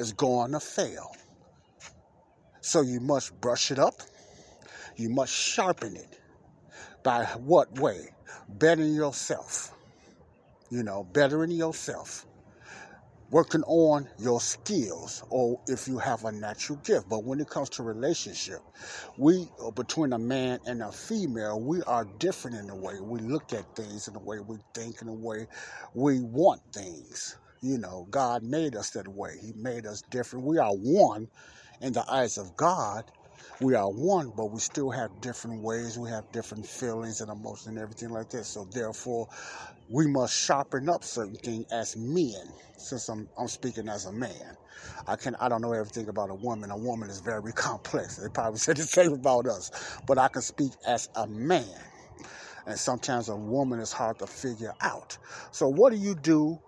[0.02, 1.14] Is going to fail.
[2.60, 4.02] So you must brush it up.
[4.96, 6.18] You must sharpen it.
[7.04, 8.08] By what way?
[8.48, 9.72] Bettering yourself.
[10.70, 12.26] You know, bettering yourself
[13.30, 17.08] working on your skills or if you have a natural gift.
[17.08, 18.60] But when it comes to relationship,
[19.16, 23.20] we uh, between a man and a female, we are different in the way we
[23.20, 25.46] look at things, in the way we think, in the way
[25.94, 27.36] we want things.
[27.62, 29.36] You know, God made us that way.
[29.40, 30.46] He made us different.
[30.46, 31.28] We are one
[31.80, 33.04] in the eyes of God,
[33.60, 35.98] we are one, but we still have different ways.
[35.98, 38.44] We have different feelings and emotions and everything like that.
[38.46, 39.28] So therefore,
[39.88, 42.48] we must sharpen up certain things as men.
[42.78, 44.56] Since I'm I'm speaking as a man,
[45.06, 46.70] I can I don't know everything about a woman.
[46.72, 48.16] A woman is very complex.
[48.16, 49.70] They probably say the same about us,
[50.06, 51.80] but I can speak as a man.
[52.66, 55.18] And sometimes a woman is hard to figure out.
[55.52, 56.60] So what do you do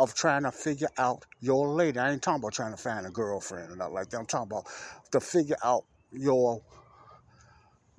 [0.00, 1.98] of trying to figure out your lady.
[1.98, 4.18] I ain't talking about trying to find a girlfriend or not like that.
[4.18, 4.66] I'm talking about
[5.12, 6.62] to figure out your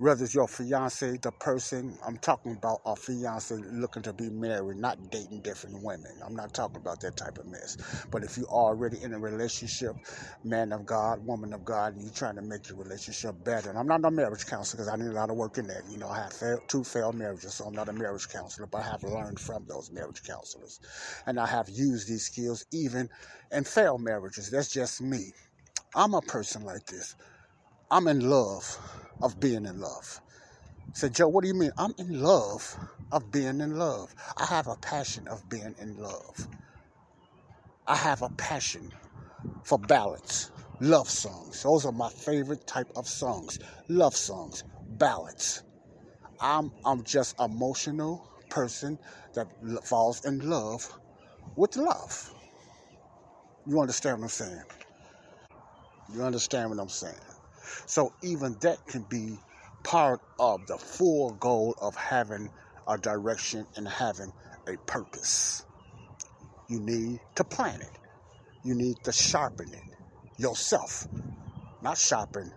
[0.02, 4.78] whether it's your fiance, the person, I'm talking about a fiance looking to be married,
[4.78, 6.12] not dating different women.
[6.26, 7.78] I'm not talking about that type of mess.
[8.10, 9.96] But if you're already in a relationship,
[10.44, 13.78] man of God, woman of God, and you're trying to make your relationship better, and
[13.78, 15.84] I'm not a marriage counselor because I need a lot of work in that.
[15.88, 18.90] You know, I have two failed marriages, so I'm not a marriage counselor, but I
[18.90, 20.80] have learned from those marriage counselors.
[21.28, 23.08] And I have used these skills even
[23.52, 24.50] in failed marriages.
[24.50, 25.32] That's just me.
[25.94, 27.16] I'm a person like this.
[27.92, 28.80] I'm in love
[29.22, 30.22] of being in love.
[30.82, 31.72] I said, Joe, what do you mean?
[31.78, 32.78] I'm in love
[33.12, 34.16] of being in love.
[34.38, 36.48] I have a passion of being in love.
[37.88, 38.92] I have a passion
[39.64, 41.64] for ballads, love songs.
[41.64, 43.60] Those are my favorite type of songs.
[43.90, 45.64] Love songs, ballads.
[46.40, 49.00] I'm I'm just emotional person
[49.34, 49.48] that
[49.84, 50.92] falls in love
[51.58, 52.34] with love.
[53.68, 54.64] You understand what I'm saying?
[56.14, 57.16] You understand what I'm saying?
[57.86, 59.38] So even that can be
[59.84, 62.50] part of the full goal of having
[62.88, 64.32] a direction and having
[64.68, 65.66] a purpose.
[66.68, 67.98] You need to plan it.
[68.64, 69.84] You need to sharpen it
[70.38, 71.08] yourself.
[71.82, 72.54] Not sharpen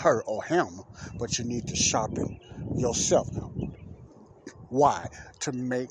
[0.00, 0.68] her or him,
[1.18, 2.38] but you need to sharpen
[2.76, 3.28] yourself.
[4.68, 5.08] Why?
[5.40, 5.90] To make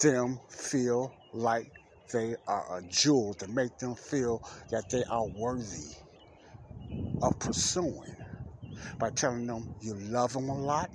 [0.00, 1.70] them feel like
[2.12, 5.94] they are a jewel, to make them feel that they are worthy
[7.22, 8.16] of pursuing
[8.98, 10.90] by telling them you love them a lot.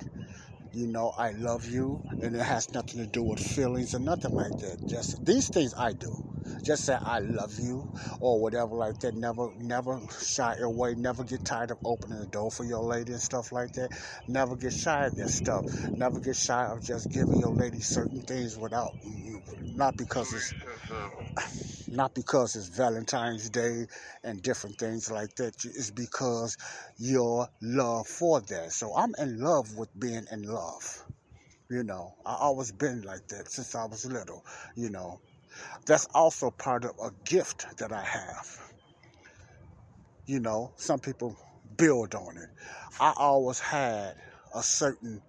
[0.74, 4.34] You know, I love you, and it has nothing to do with feelings or nothing
[4.34, 4.86] like that.
[4.86, 6.27] Just these things I do.
[6.64, 9.16] Just say I love you or whatever like that.
[9.16, 10.96] Never, never shy away.
[10.96, 13.90] Never get tired of opening the door for your lady and stuff like that.
[14.28, 15.66] Never get shy of that stuff.
[15.92, 19.42] Never get shy of just giving your lady certain things without, you
[19.76, 20.54] not because it's
[21.88, 23.86] not because it's Valentine's Day
[24.24, 25.54] and different things like that.
[25.64, 26.58] It's because
[26.98, 28.72] your love for that.
[28.72, 31.04] So I'm in love with being in love.
[31.70, 34.44] You know, I always been like that since I was little.
[34.76, 35.20] You know,
[35.86, 38.74] that's also part of a gift that I have.
[40.26, 41.38] You know, some people
[41.78, 42.50] build on it.
[43.00, 44.16] I always had
[44.54, 45.22] a certain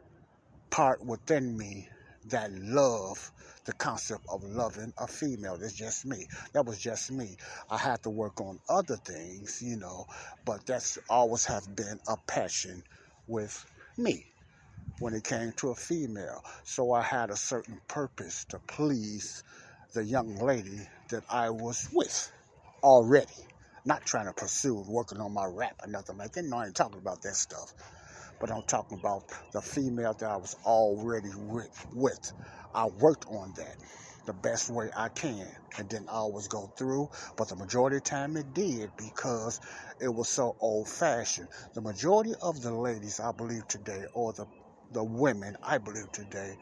[0.71, 1.89] part within me
[2.27, 3.33] that love
[3.65, 5.57] the concept of loving a female.
[5.59, 6.27] That's just me.
[6.53, 7.37] That was just me.
[7.71, 10.07] I had to work on other things, you know,
[10.45, 12.83] but that's always have been a passion
[13.27, 13.65] with
[13.97, 14.27] me
[15.01, 16.43] when it came to a female.
[16.65, 19.43] So I had a certain purpose to please
[19.95, 22.31] the young lady that I was with
[22.83, 23.33] already.
[23.85, 26.45] Not trying to pursue working on my rap or nothing like that.
[26.45, 27.75] No, I ain't talking about that stuff.
[28.41, 31.31] But I'm talking about the female that I was already
[31.95, 32.33] with.
[32.75, 33.77] I worked on that
[34.27, 35.49] the best way I can.
[35.79, 39.61] and didn't always go through, but the majority of time it did because
[40.01, 41.49] it was so old fashioned.
[41.75, 44.47] The majority of the ladies I believe today, or the,
[44.93, 46.57] the women I believe today,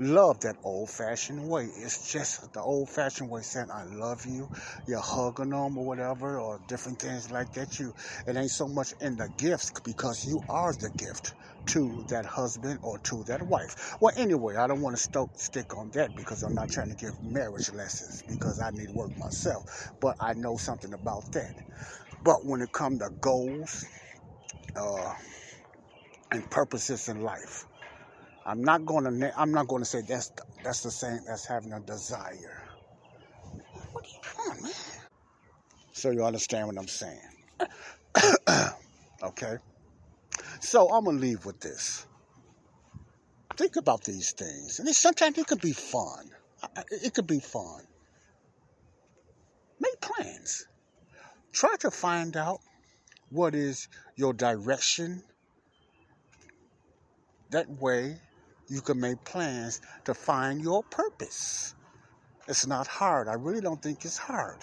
[0.00, 1.66] love that old fashioned way.
[1.66, 4.48] It's just the old fashioned way saying, I love you.
[4.86, 7.78] You're hugging them or whatever, or different things like that.
[7.78, 7.94] You,
[8.26, 11.34] it ain't so much in the gifts because you are the gift
[11.68, 13.96] to that husband or to that wife.
[14.00, 16.96] Well, anyway, I don't want to st- stick on that because I'm not trying to
[16.96, 19.64] give marriage lessons because I need work myself,
[20.00, 21.54] but I know something about that.
[22.24, 23.86] But when it comes to goals
[24.76, 25.12] uh,
[26.32, 27.66] and purposes in life,
[28.46, 29.40] I'm not going to.
[29.40, 30.32] I'm not going to say that's
[30.64, 32.62] that's the same as having a desire.
[33.92, 34.72] What are you doing, man?
[35.92, 37.20] So you understand what I'm saying?
[39.22, 39.58] okay.
[40.60, 42.06] So I'm gonna leave with this.
[43.56, 46.30] Think about these things, and sometimes it could be fun.
[46.90, 47.82] It could be fun.
[49.78, 50.66] Make plans.
[51.52, 52.60] Try to find out
[53.30, 55.22] what is your direction.
[57.50, 58.16] That way,
[58.70, 61.74] you can make plans to find your purpose.
[62.48, 63.28] It's not hard.
[63.28, 64.58] I really don't think it's hard.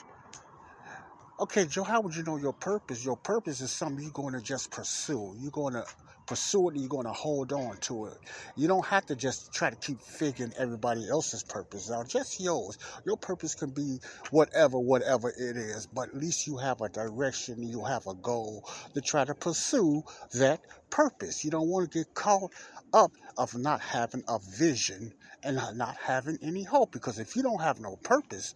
[1.40, 3.06] Okay, Joe, how would you know your purpose?
[3.06, 5.36] Your purpose is something you're going to just pursue.
[5.40, 5.86] You're going to
[6.28, 8.18] pursue it and you're going to hold on to it.
[8.56, 12.78] You don't have to just try to keep figuring everybody else's purpose out, just yours.
[13.06, 14.00] Your purpose can be
[14.30, 18.68] whatever, whatever it is, but at least you have a direction, you have a goal
[18.94, 20.04] to try to pursue
[20.36, 21.44] that purpose.
[21.46, 22.52] You don't want to get caught
[22.94, 25.14] up of not having a vision
[25.44, 28.56] and not having any hope because if you don't have no purpose,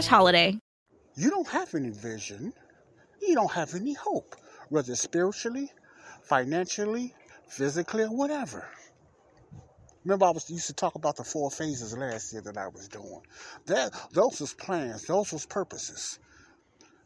[0.00, 0.58] slash holiday.
[1.16, 2.52] You don't have any vision.
[3.20, 4.36] You don't have any hope,
[4.68, 5.70] whether spiritually,
[6.22, 7.14] financially,
[7.48, 8.66] physically, or whatever.
[10.04, 12.88] Remember, I was used to talk about the four phases last year that I was
[12.88, 13.20] doing.
[13.66, 16.18] That those was plans, those was purposes.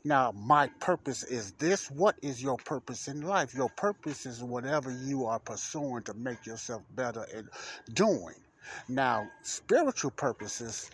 [0.05, 1.91] Now, my purpose is this.
[1.91, 3.55] What is your purpose in life?
[3.55, 7.45] Your purpose is whatever you are pursuing to make yourself better at
[7.95, 8.35] doing.
[8.89, 10.91] Now, spiritual purposes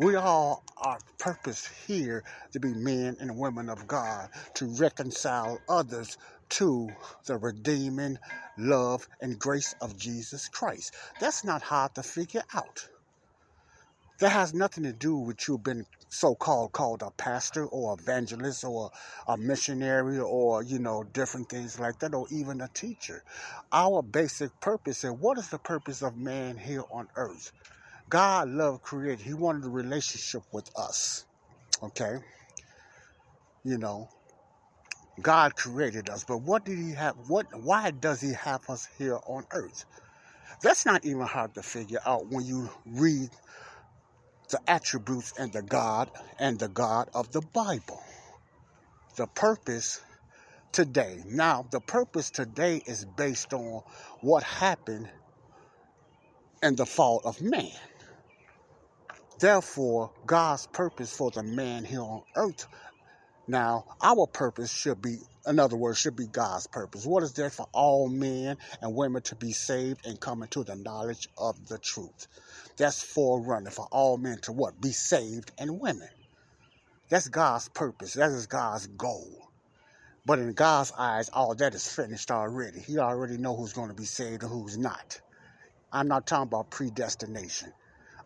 [0.00, 6.16] we all are purpose here to be men and women of God, to reconcile others
[6.50, 6.88] to
[7.26, 8.18] the redeeming
[8.58, 10.94] love and grace of Jesus Christ.
[11.20, 12.88] That's not hard to figure out.
[14.20, 18.90] That has nothing to do with you being so-called called a pastor or evangelist or
[19.28, 23.22] a missionary or you know different things like that or even a teacher.
[23.72, 27.52] Our basic purpose and what is the purpose of man here on earth?
[28.10, 29.24] God loved created.
[29.24, 31.26] He wanted a relationship with us.
[31.82, 32.18] Okay?
[33.64, 34.08] You know,
[35.22, 39.18] God created us, but what did he have what why does he have us here
[39.26, 39.84] on earth?
[40.62, 43.30] That's not even hard to figure out when you read
[44.50, 48.02] the attributes and the God and the God of the Bible.
[49.16, 50.00] The purpose
[50.72, 51.22] today.
[51.26, 53.82] Now, the purpose today is based on
[54.20, 55.08] what happened
[56.62, 57.70] in the fall of man.
[59.40, 62.66] Therefore, God's purpose for the man here on earth.
[63.48, 67.06] Now, our purpose should be, in other words, should be God's purpose.
[67.06, 70.76] What is there for all men and women to be saved and come into the
[70.76, 72.28] knowledge of the truth?
[72.76, 74.78] That's forerunner for all men to what?
[74.78, 76.10] Be saved and women.
[77.08, 78.14] That's God's purpose.
[78.14, 79.48] That is God's goal.
[80.26, 82.80] But in God's eyes, all that is finished already.
[82.80, 85.18] He already know who's going to be saved and who's not.
[85.90, 87.72] I'm not talking about predestination.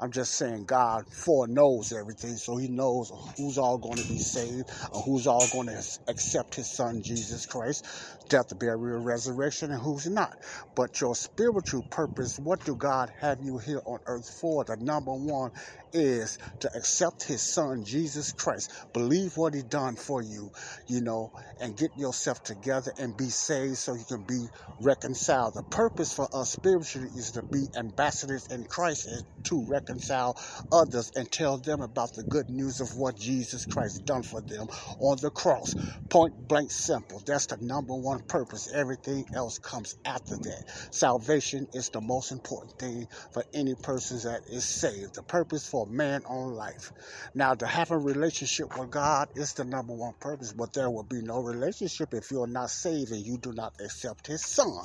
[0.01, 4.71] I'm just saying God foreknows everything, so He knows who's all going to be saved,
[5.05, 7.87] who's all going to accept His Son Jesus Christ,
[8.29, 10.35] death, burial, resurrection, and who's not.
[10.77, 14.65] But your spiritual purpose, what do God have you here on earth for?
[14.65, 15.53] The number one
[15.93, 20.51] is to accept his son Jesus Christ, believe what he done for you,
[20.89, 24.49] you know, and get yourself together and be saved so you can be
[24.81, 25.55] reconciled.
[25.55, 30.37] The purpose for us spiritually is to be ambassadors in Christ and to reconcile
[30.73, 34.69] others and tell them about the good news of what Jesus Christ done for them
[35.01, 35.75] on the cross.
[36.11, 37.23] Point blank simple.
[37.27, 38.73] That's the number one purpose.
[38.73, 40.65] Everything else comes after that.
[40.91, 45.15] Salvation is the most important thing for any person that is saved.
[45.15, 46.93] The purpose for man on life.
[47.35, 51.05] Now, to have a relationship with God is the number one purpose, but there will
[51.05, 54.85] be no relationship if you're not saved and you do not accept His Son.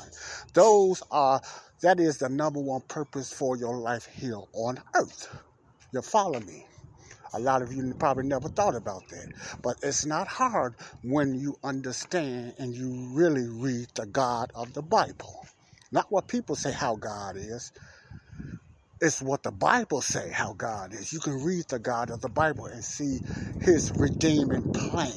[0.54, 1.42] Those are,
[1.82, 5.36] that is the number one purpose for your life here on earth.
[5.94, 6.69] You follow me?
[7.34, 9.34] A lot of you probably never thought about that.
[9.64, 14.84] But it's not hard when you understand and you really read the God of the
[14.84, 15.46] Bible.
[15.92, 17.72] Not what people say how God is.
[19.02, 21.14] It's what the Bible say how God is.
[21.14, 23.20] You can read the God of the Bible and see
[23.62, 25.14] his redeeming plan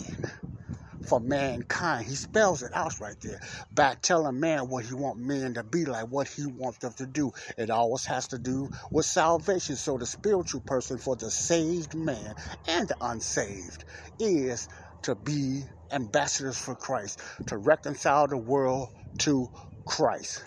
[1.03, 2.07] for mankind.
[2.07, 3.41] He spells it out right there
[3.75, 7.07] by telling man what he want men to be like, what he wants them to
[7.07, 7.33] do.
[7.57, 9.77] It always has to do with salvation.
[9.77, 12.35] So the spiritual person for the saved man
[12.67, 13.85] and the unsaved
[14.19, 14.69] is
[15.03, 18.89] to be ambassadors for Christ, to reconcile the world
[19.19, 19.51] to
[19.85, 20.45] Christ.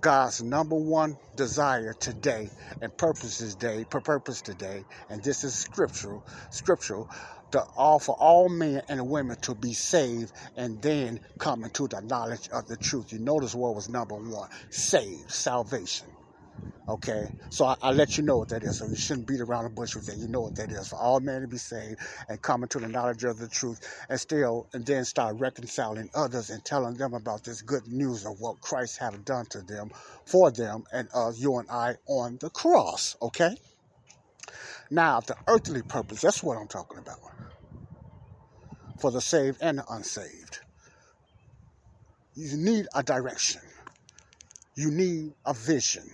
[0.00, 2.48] God's number one desire today
[2.80, 7.10] and purpose today, per purpose today, and this is scriptural, scriptural,
[7.52, 12.48] to offer all men and women to be saved and then come into the knowledge
[12.50, 13.12] of the truth.
[13.12, 16.08] You notice what was number one saved, salvation.
[16.88, 18.78] Okay, so I, I, let you know what that is.
[18.78, 20.18] So you shouldn't beat around the bush with that.
[20.18, 20.88] You know what that is.
[20.88, 24.20] For all men to be saved and come into the knowledge of the truth, and
[24.20, 28.60] still, and then start reconciling others and telling them about this good news of what
[28.60, 29.90] Christ have done to them,
[30.26, 33.16] for them, and you and I on the cross.
[33.20, 33.56] Okay.
[34.90, 36.20] Now, the earthly purpose.
[36.20, 37.20] That's what I'm talking about.
[38.98, 40.60] For the saved and the unsaved,
[42.34, 43.62] you need a direction.
[44.74, 46.10] You need a vision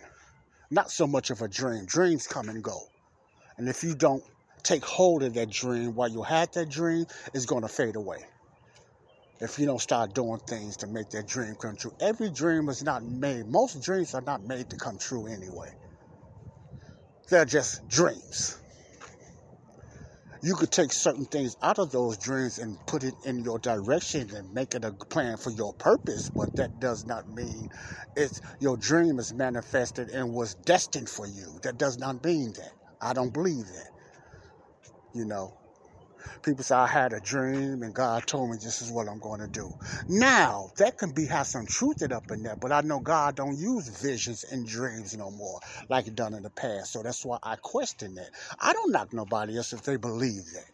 [0.72, 1.84] not so much of a dream.
[1.84, 2.80] Dreams come and go.
[3.58, 4.24] And if you don't
[4.62, 7.04] take hold of that dream while you had that dream,
[7.34, 8.24] it's going to fade away.
[9.38, 11.92] If you don't start doing things to make that dream come true.
[12.00, 15.74] Every dream is not made, most dreams are not made to come true anyway.
[17.28, 18.61] They're just dreams
[20.42, 24.30] you could take certain things out of those dreams and put it in your direction
[24.36, 27.68] and make it a plan for your purpose but that does not mean
[28.16, 31.58] it's your dream is manifested and was destined for you.
[31.62, 32.72] That does not mean that.
[33.00, 33.90] I don't believe that
[35.14, 35.54] you know
[36.42, 39.40] People say I had a dream and God told me this is what I'm going
[39.40, 39.70] to do.
[40.08, 43.36] Now that can be have some truth it up in there, but I know God
[43.36, 46.92] don't use visions and dreams no more like He done in the past.
[46.92, 48.30] So that's why I question that.
[48.60, 50.66] I don't knock nobody else if they believe that.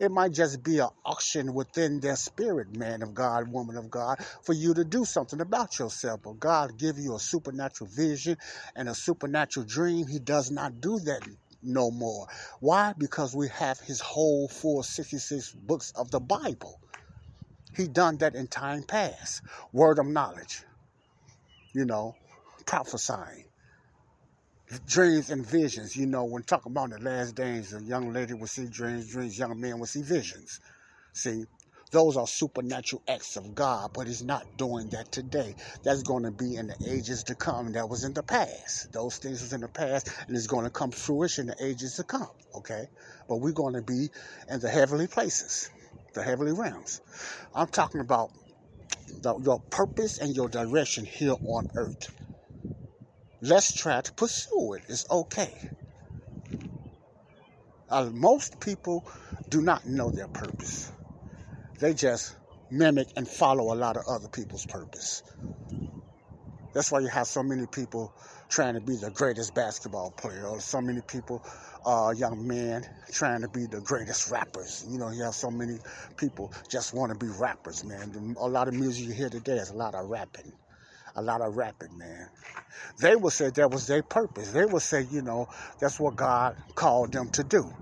[0.00, 4.18] It might just be an auction within their spirit, man of God, woman of God,
[4.42, 6.20] for you to do something about yourself.
[6.22, 8.36] But God give you a supernatural vision
[8.74, 10.06] and a supernatural dream.
[10.06, 11.26] He does not do that
[11.64, 12.26] no more.
[12.60, 12.94] Why?
[12.96, 16.80] Because we have his whole 466 books of the Bible.
[17.76, 19.42] He done that in time past.
[19.72, 20.62] Word of knowledge.
[21.72, 22.14] You know,
[22.66, 23.44] prophesying.
[24.86, 25.96] Dreams and visions.
[25.96, 29.38] You know, when talking about the last days, a young lady will see dreams, dreams,
[29.38, 30.60] young men will see visions.
[31.12, 31.44] See,
[31.94, 35.54] those are supernatural acts of God, but He's not doing that today.
[35.84, 37.72] That's going to be in the ages to come.
[37.72, 38.92] That was in the past.
[38.92, 41.94] Those things was in the past, and it's going to come fruition in the ages
[41.96, 42.30] to come.
[42.56, 42.88] Okay,
[43.28, 44.10] but we're going to be
[44.50, 45.70] in the heavenly places,
[46.14, 47.00] the heavenly realms.
[47.54, 48.32] I'm talking about
[49.22, 52.12] the, your purpose and your direction here on earth.
[53.40, 54.82] Let's try to pursue it.
[54.88, 55.54] It's okay.
[57.90, 59.06] Uh, most people
[59.50, 60.93] do not know their purpose.
[61.80, 62.36] They just
[62.70, 65.22] mimic and follow a lot of other people's purpose.
[66.72, 68.12] That's why you have so many people
[68.48, 71.44] trying to be the greatest basketball player, or so many people,
[71.84, 74.86] uh, young men, trying to be the greatest rappers.
[74.88, 75.78] You know, you have so many
[76.16, 78.36] people just want to be rappers, man.
[78.38, 80.52] A lot of music you hear today is a lot of rapping.
[81.16, 82.28] A lot of rapping, man.
[83.00, 84.52] They will say that was their purpose.
[84.52, 85.48] They will say, you know,
[85.80, 87.72] that's what God called them to do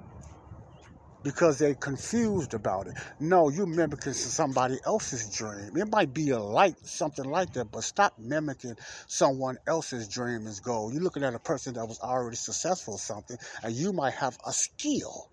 [1.22, 2.94] because they're confused about it.
[3.20, 5.76] No, you mimicking somebody else's dream.
[5.76, 10.62] It might be a light, something like that, but stop mimicking someone else's dream and
[10.62, 10.92] goal.
[10.92, 14.52] You're looking at a person that was already successful something, and you might have a
[14.52, 15.30] skill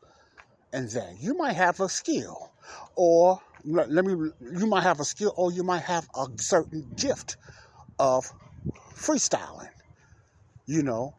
[0.73, 1.15] in that.
[1.19, 2.51] You might have a skill,
[2.95, 4.31] or let me.
[4.41, 7.37] You might have a skill, or you might have a certain gift
[7.97, 8.31] of
[8.93, 9.69] freestyling.
[10.65, 11.15] You know,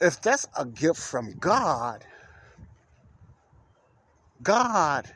[0.00, 2.04] if that's a gift from God
[4.42, 5.08] God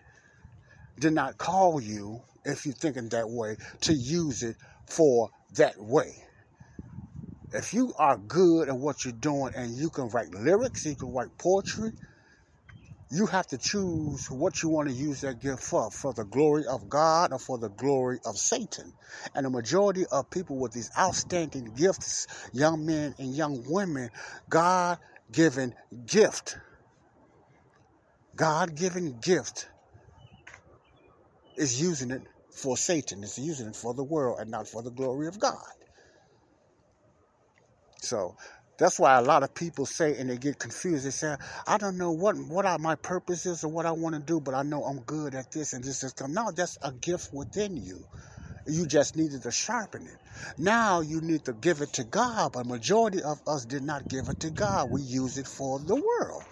[0.98, 4.56] did not call you, if you're thinking that way, to use it
[4.86, 6.14] for that way.
[7.52, 11.12] If you are good at what you're doing and you can write lyrics, you can
[11.12, 11.92] write poetry,
[13.10, 16.66] you have to choose what you want to use that gift for, for the glory
[16.66, 18.92] of God or for the glory of Satan.
[19.34, 24.10] And the majority of people with these outstanding gifts, young men and young women,
[24.50, 24.98] God
[25.30, 25.74] given
[26.04, 26.58] gift.
[28.36, 29.68] God given gift
[31.56, 32.22] is using it
[32.52, 35.64] for Satan, it's using it for the world and not for the glory of God.
[38.02, 38.36] So
[38.78, 41.06] that's why a lot of people say and they get confused.
[41.06, 44.20] They say, I don't know what what my purpose is or what I want to
[44.20, 46.32] do, but I know I'm good at this and this is come.
[46.32, 48.04] No, that's a gift within you.
[48.66, 50.18] You just needed to sharpen it.
[50.58, 54.28] Now you need to give it to God, but majority of us did not give
[54.28, 54.90] it to God.
[54.90, 56.44] We use it for the world.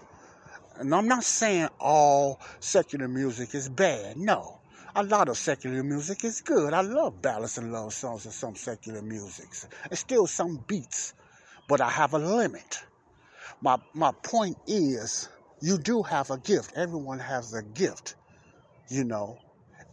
[0.78, 4.16] And I'm not saying all secular music is bad.
[4.16, 4.60] No.
[4.96, 6.72] A lot of secular music is good.
[6.72, 9.68] I love ballads and love songs and some secular musics.
[9.88, 11.14] And still some beats.
[11.68, 12.84] But I have a limit.
[13.60, 15.28] My my point is
[15.60, 16.72] you do have a gift.
[16.76, 18.16] Everyone has a gift.
[18.88, 19.38] You know.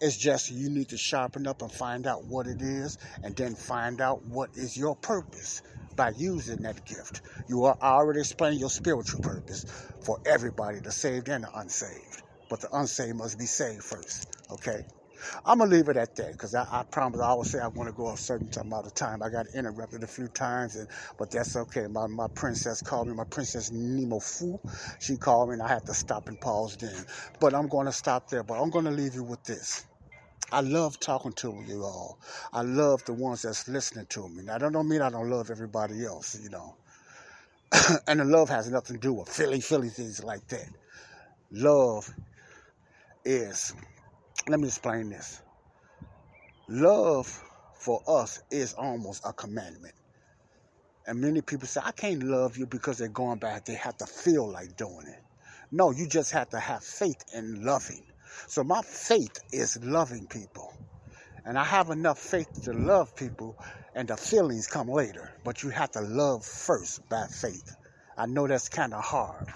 [0.02, 3.54] It's just you need to sharpen up and find out what it is and then
[3.54, 5.62] find out what is your purpose
[5.96, 7.22] by using that gift.
[7.48, 9.66] You are already explaining your spiritual purpose
[10.02, 12.24] for everybody, the saved and the unsaved.
[12.50, 14.28] But the unsaved must be saved first.
[14.52, 14.86] Okay?
[15.46, 17.88] I'm gonna leave it at that because I, I, promise I always say I want
[17.90, 19.22] to go a certain amount of time.
[19.22, 20.88] I got interrupted a few times, and
[21.18, 21.88] but that's okay.
[21.88, 23.14] My my princess called me.
[23.14, 24.60] My princess Nemo Fu,
[25.00, 27.06] she called me, and I had to stop and pause then.
[27.40, 28.44] But I'm to stop there.
[28.44, 29.86] But I'm to leave you with this.
[30.52, 32.20] I love talking to you all.
[32.52, 34.44] I love the ones that's listening to me.
[34.44, 36.76] Now, that don't mean I don't love everybody else, you know.
[38.08, 40.68] and the love has nothing to do with phileo, phileo things like that.
[41.52, 42.14] Love
[43.24, 43.74] is,
[44.50, 45.42] let me explain this.
[46.68, 47.28] Love
[47.74, 49.96] for us is almost a commandment.
[51.08, 53.66] And many people say, I can't love you because they're going back.
[53.66, 55.24] They have to feel like doing it.
[55.72, 58.04] No, you just have to have faith in loving.
[58.48, 60.74] So my faith is loving people.
[61.46, 63.58] And I have enough faith to love people,
[63.96, 65.32] and the feelings come later.
[65.44, 67.76] But you have to love first by faith.
[68.18, 69.48] I know that's kind of hard,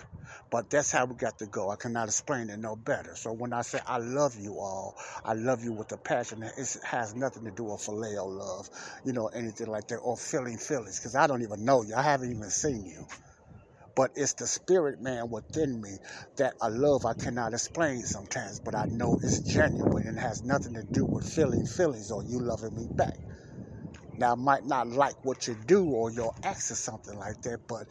[0.50, 1.70] but that's how we got to go.
[1.70, 3.16] I cannot explain it no better.
[3.16, 6.42] So when I say I love you all, I love you with a passion.
[6.42, 8.70] It has nothing to do with phileo love,
[9.06, 11.94] you know, anything like that, or feeling feelings, because I don't even know you.
[11.96, 13.06] I haven't even seen you
[13.96, 15.98] but it's the spirit man within me
[16.38, 20.74] that I love I cannot explain sometimes, but I know it's genuine and has nothing
[20.76, 23.18] to do with feeling feelings or you loving me back.
[24.18, 27.60] Now, I might not like what you do or your acts or something like that,
[27.68, 27.88] but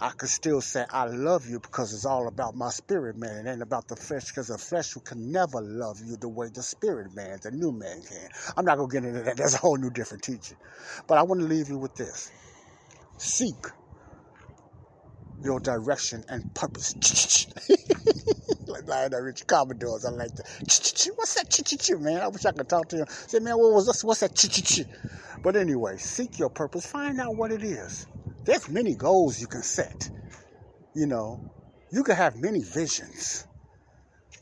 [0.00, 3.46] I could still say I love you because it's all about my spirit man.
[3.46, 6.62] It ain't about the flesh because the flesh can never love you the way the
[6.62, 8.28] spirit man, the new man can.
[8.56, 9.38] I'm not going to get into that.
[9.38, 10.58] That's a whole new different teaching.
[11.08, 12.30] But I want to leave you with this.
[13.18, 13.66] Seek
[15.42, 16.94] your direction and purpose.
[18.66, 20.46] like Lionel Richie Commodores, I like that.
[21.16, 22.20] What's that ch man?
[22.20, 23.06] I wish I could talk to him.
[23.08, 24.04] Say, man, what was this?
[24.04, 24.82] What's that ch
[25.42, 26.86] But anyway, seek your purpose.
[26.86, 28.06] Find out what it is.
[28.44, 30.08] There's many goals you can set.
[30.94, 31.50] You know,
[31.90, 33.46] you can have many visions,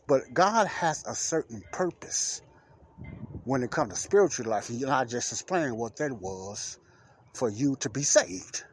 [0.07, 2.43] but God has a certain purpose
[3.45, 4.69] when it comes to spiritual life.
[4.71, 6.79] And I just explained what that was
[7.35, 8.65] for you to be saved.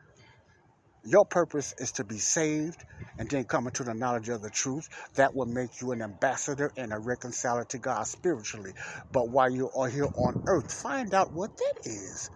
[1.03, 2.83] Your purpose is to be saved
[3.17, 4.87] and then come into the knowledge of the truth.
[5.15, 8.73] That will make you an ambassador and a reconciler to God spiritually.
[9.11, 12.29] But while you are here on earth, find out what that is.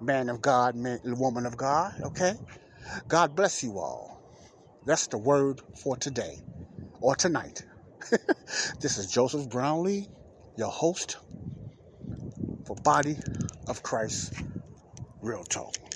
[0.00, 2.34] Man of God, man, woman of God, okay?
[3.08, 4.22] God bless you all.
[4.84, 6.40] That's the word for today
[7.00, 7.64] or tonight.
[8.80, 10.08] this is Joseph Brownlee,
[10.56, 11.18] your host
[12.66, 13.16] for Body
[13.68, 14.34] of Christ
[15.20, 15.91] Real Talk.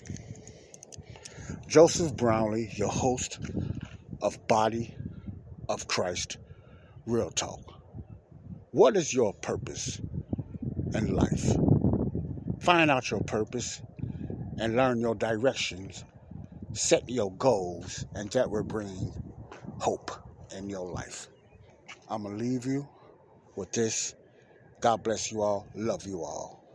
[1.69, 3.41] Joseph Brownlee, your host
[4.23, 4.95] of Body
[5.69, 6.39] of Christ
[7.07, 7.61] Real Talk.
[8.71, 10.01] What is your purpose
[10.95, 11.57] in life?
[12.61, 13.83] Find out your purpose
[14.59, 16.05] and learn your directions.
[16.73, 19.13] Set your goals, and that will bring
[19.79, 20.13] hope
[20.57, 21.27] in your life.
[22.09, 22.87] I'm going to leave you
[23.57, 24.15] with this.
[24.81, 25.67] God bless you all.
[25.75, 26.66] Love you all.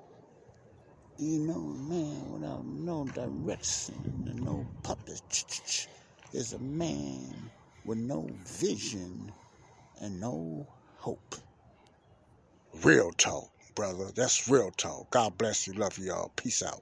[1.22, 5.88] You know, man without no direction and no purpose
[6.34, 7.52] is a man
[7.86, 9.32] with no vision
[10.02, 10.68] and no
[10.98, 11.36] hope.
[12.84, 14.12] Real talk, brother.
[14.16, 15.12] That's real talk.
[15.12, 15.74] God bless you.
[15.74, 16.32] Love you all.
[16.36, 16.82] Peace out.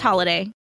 [0.00, 0.50] holiday.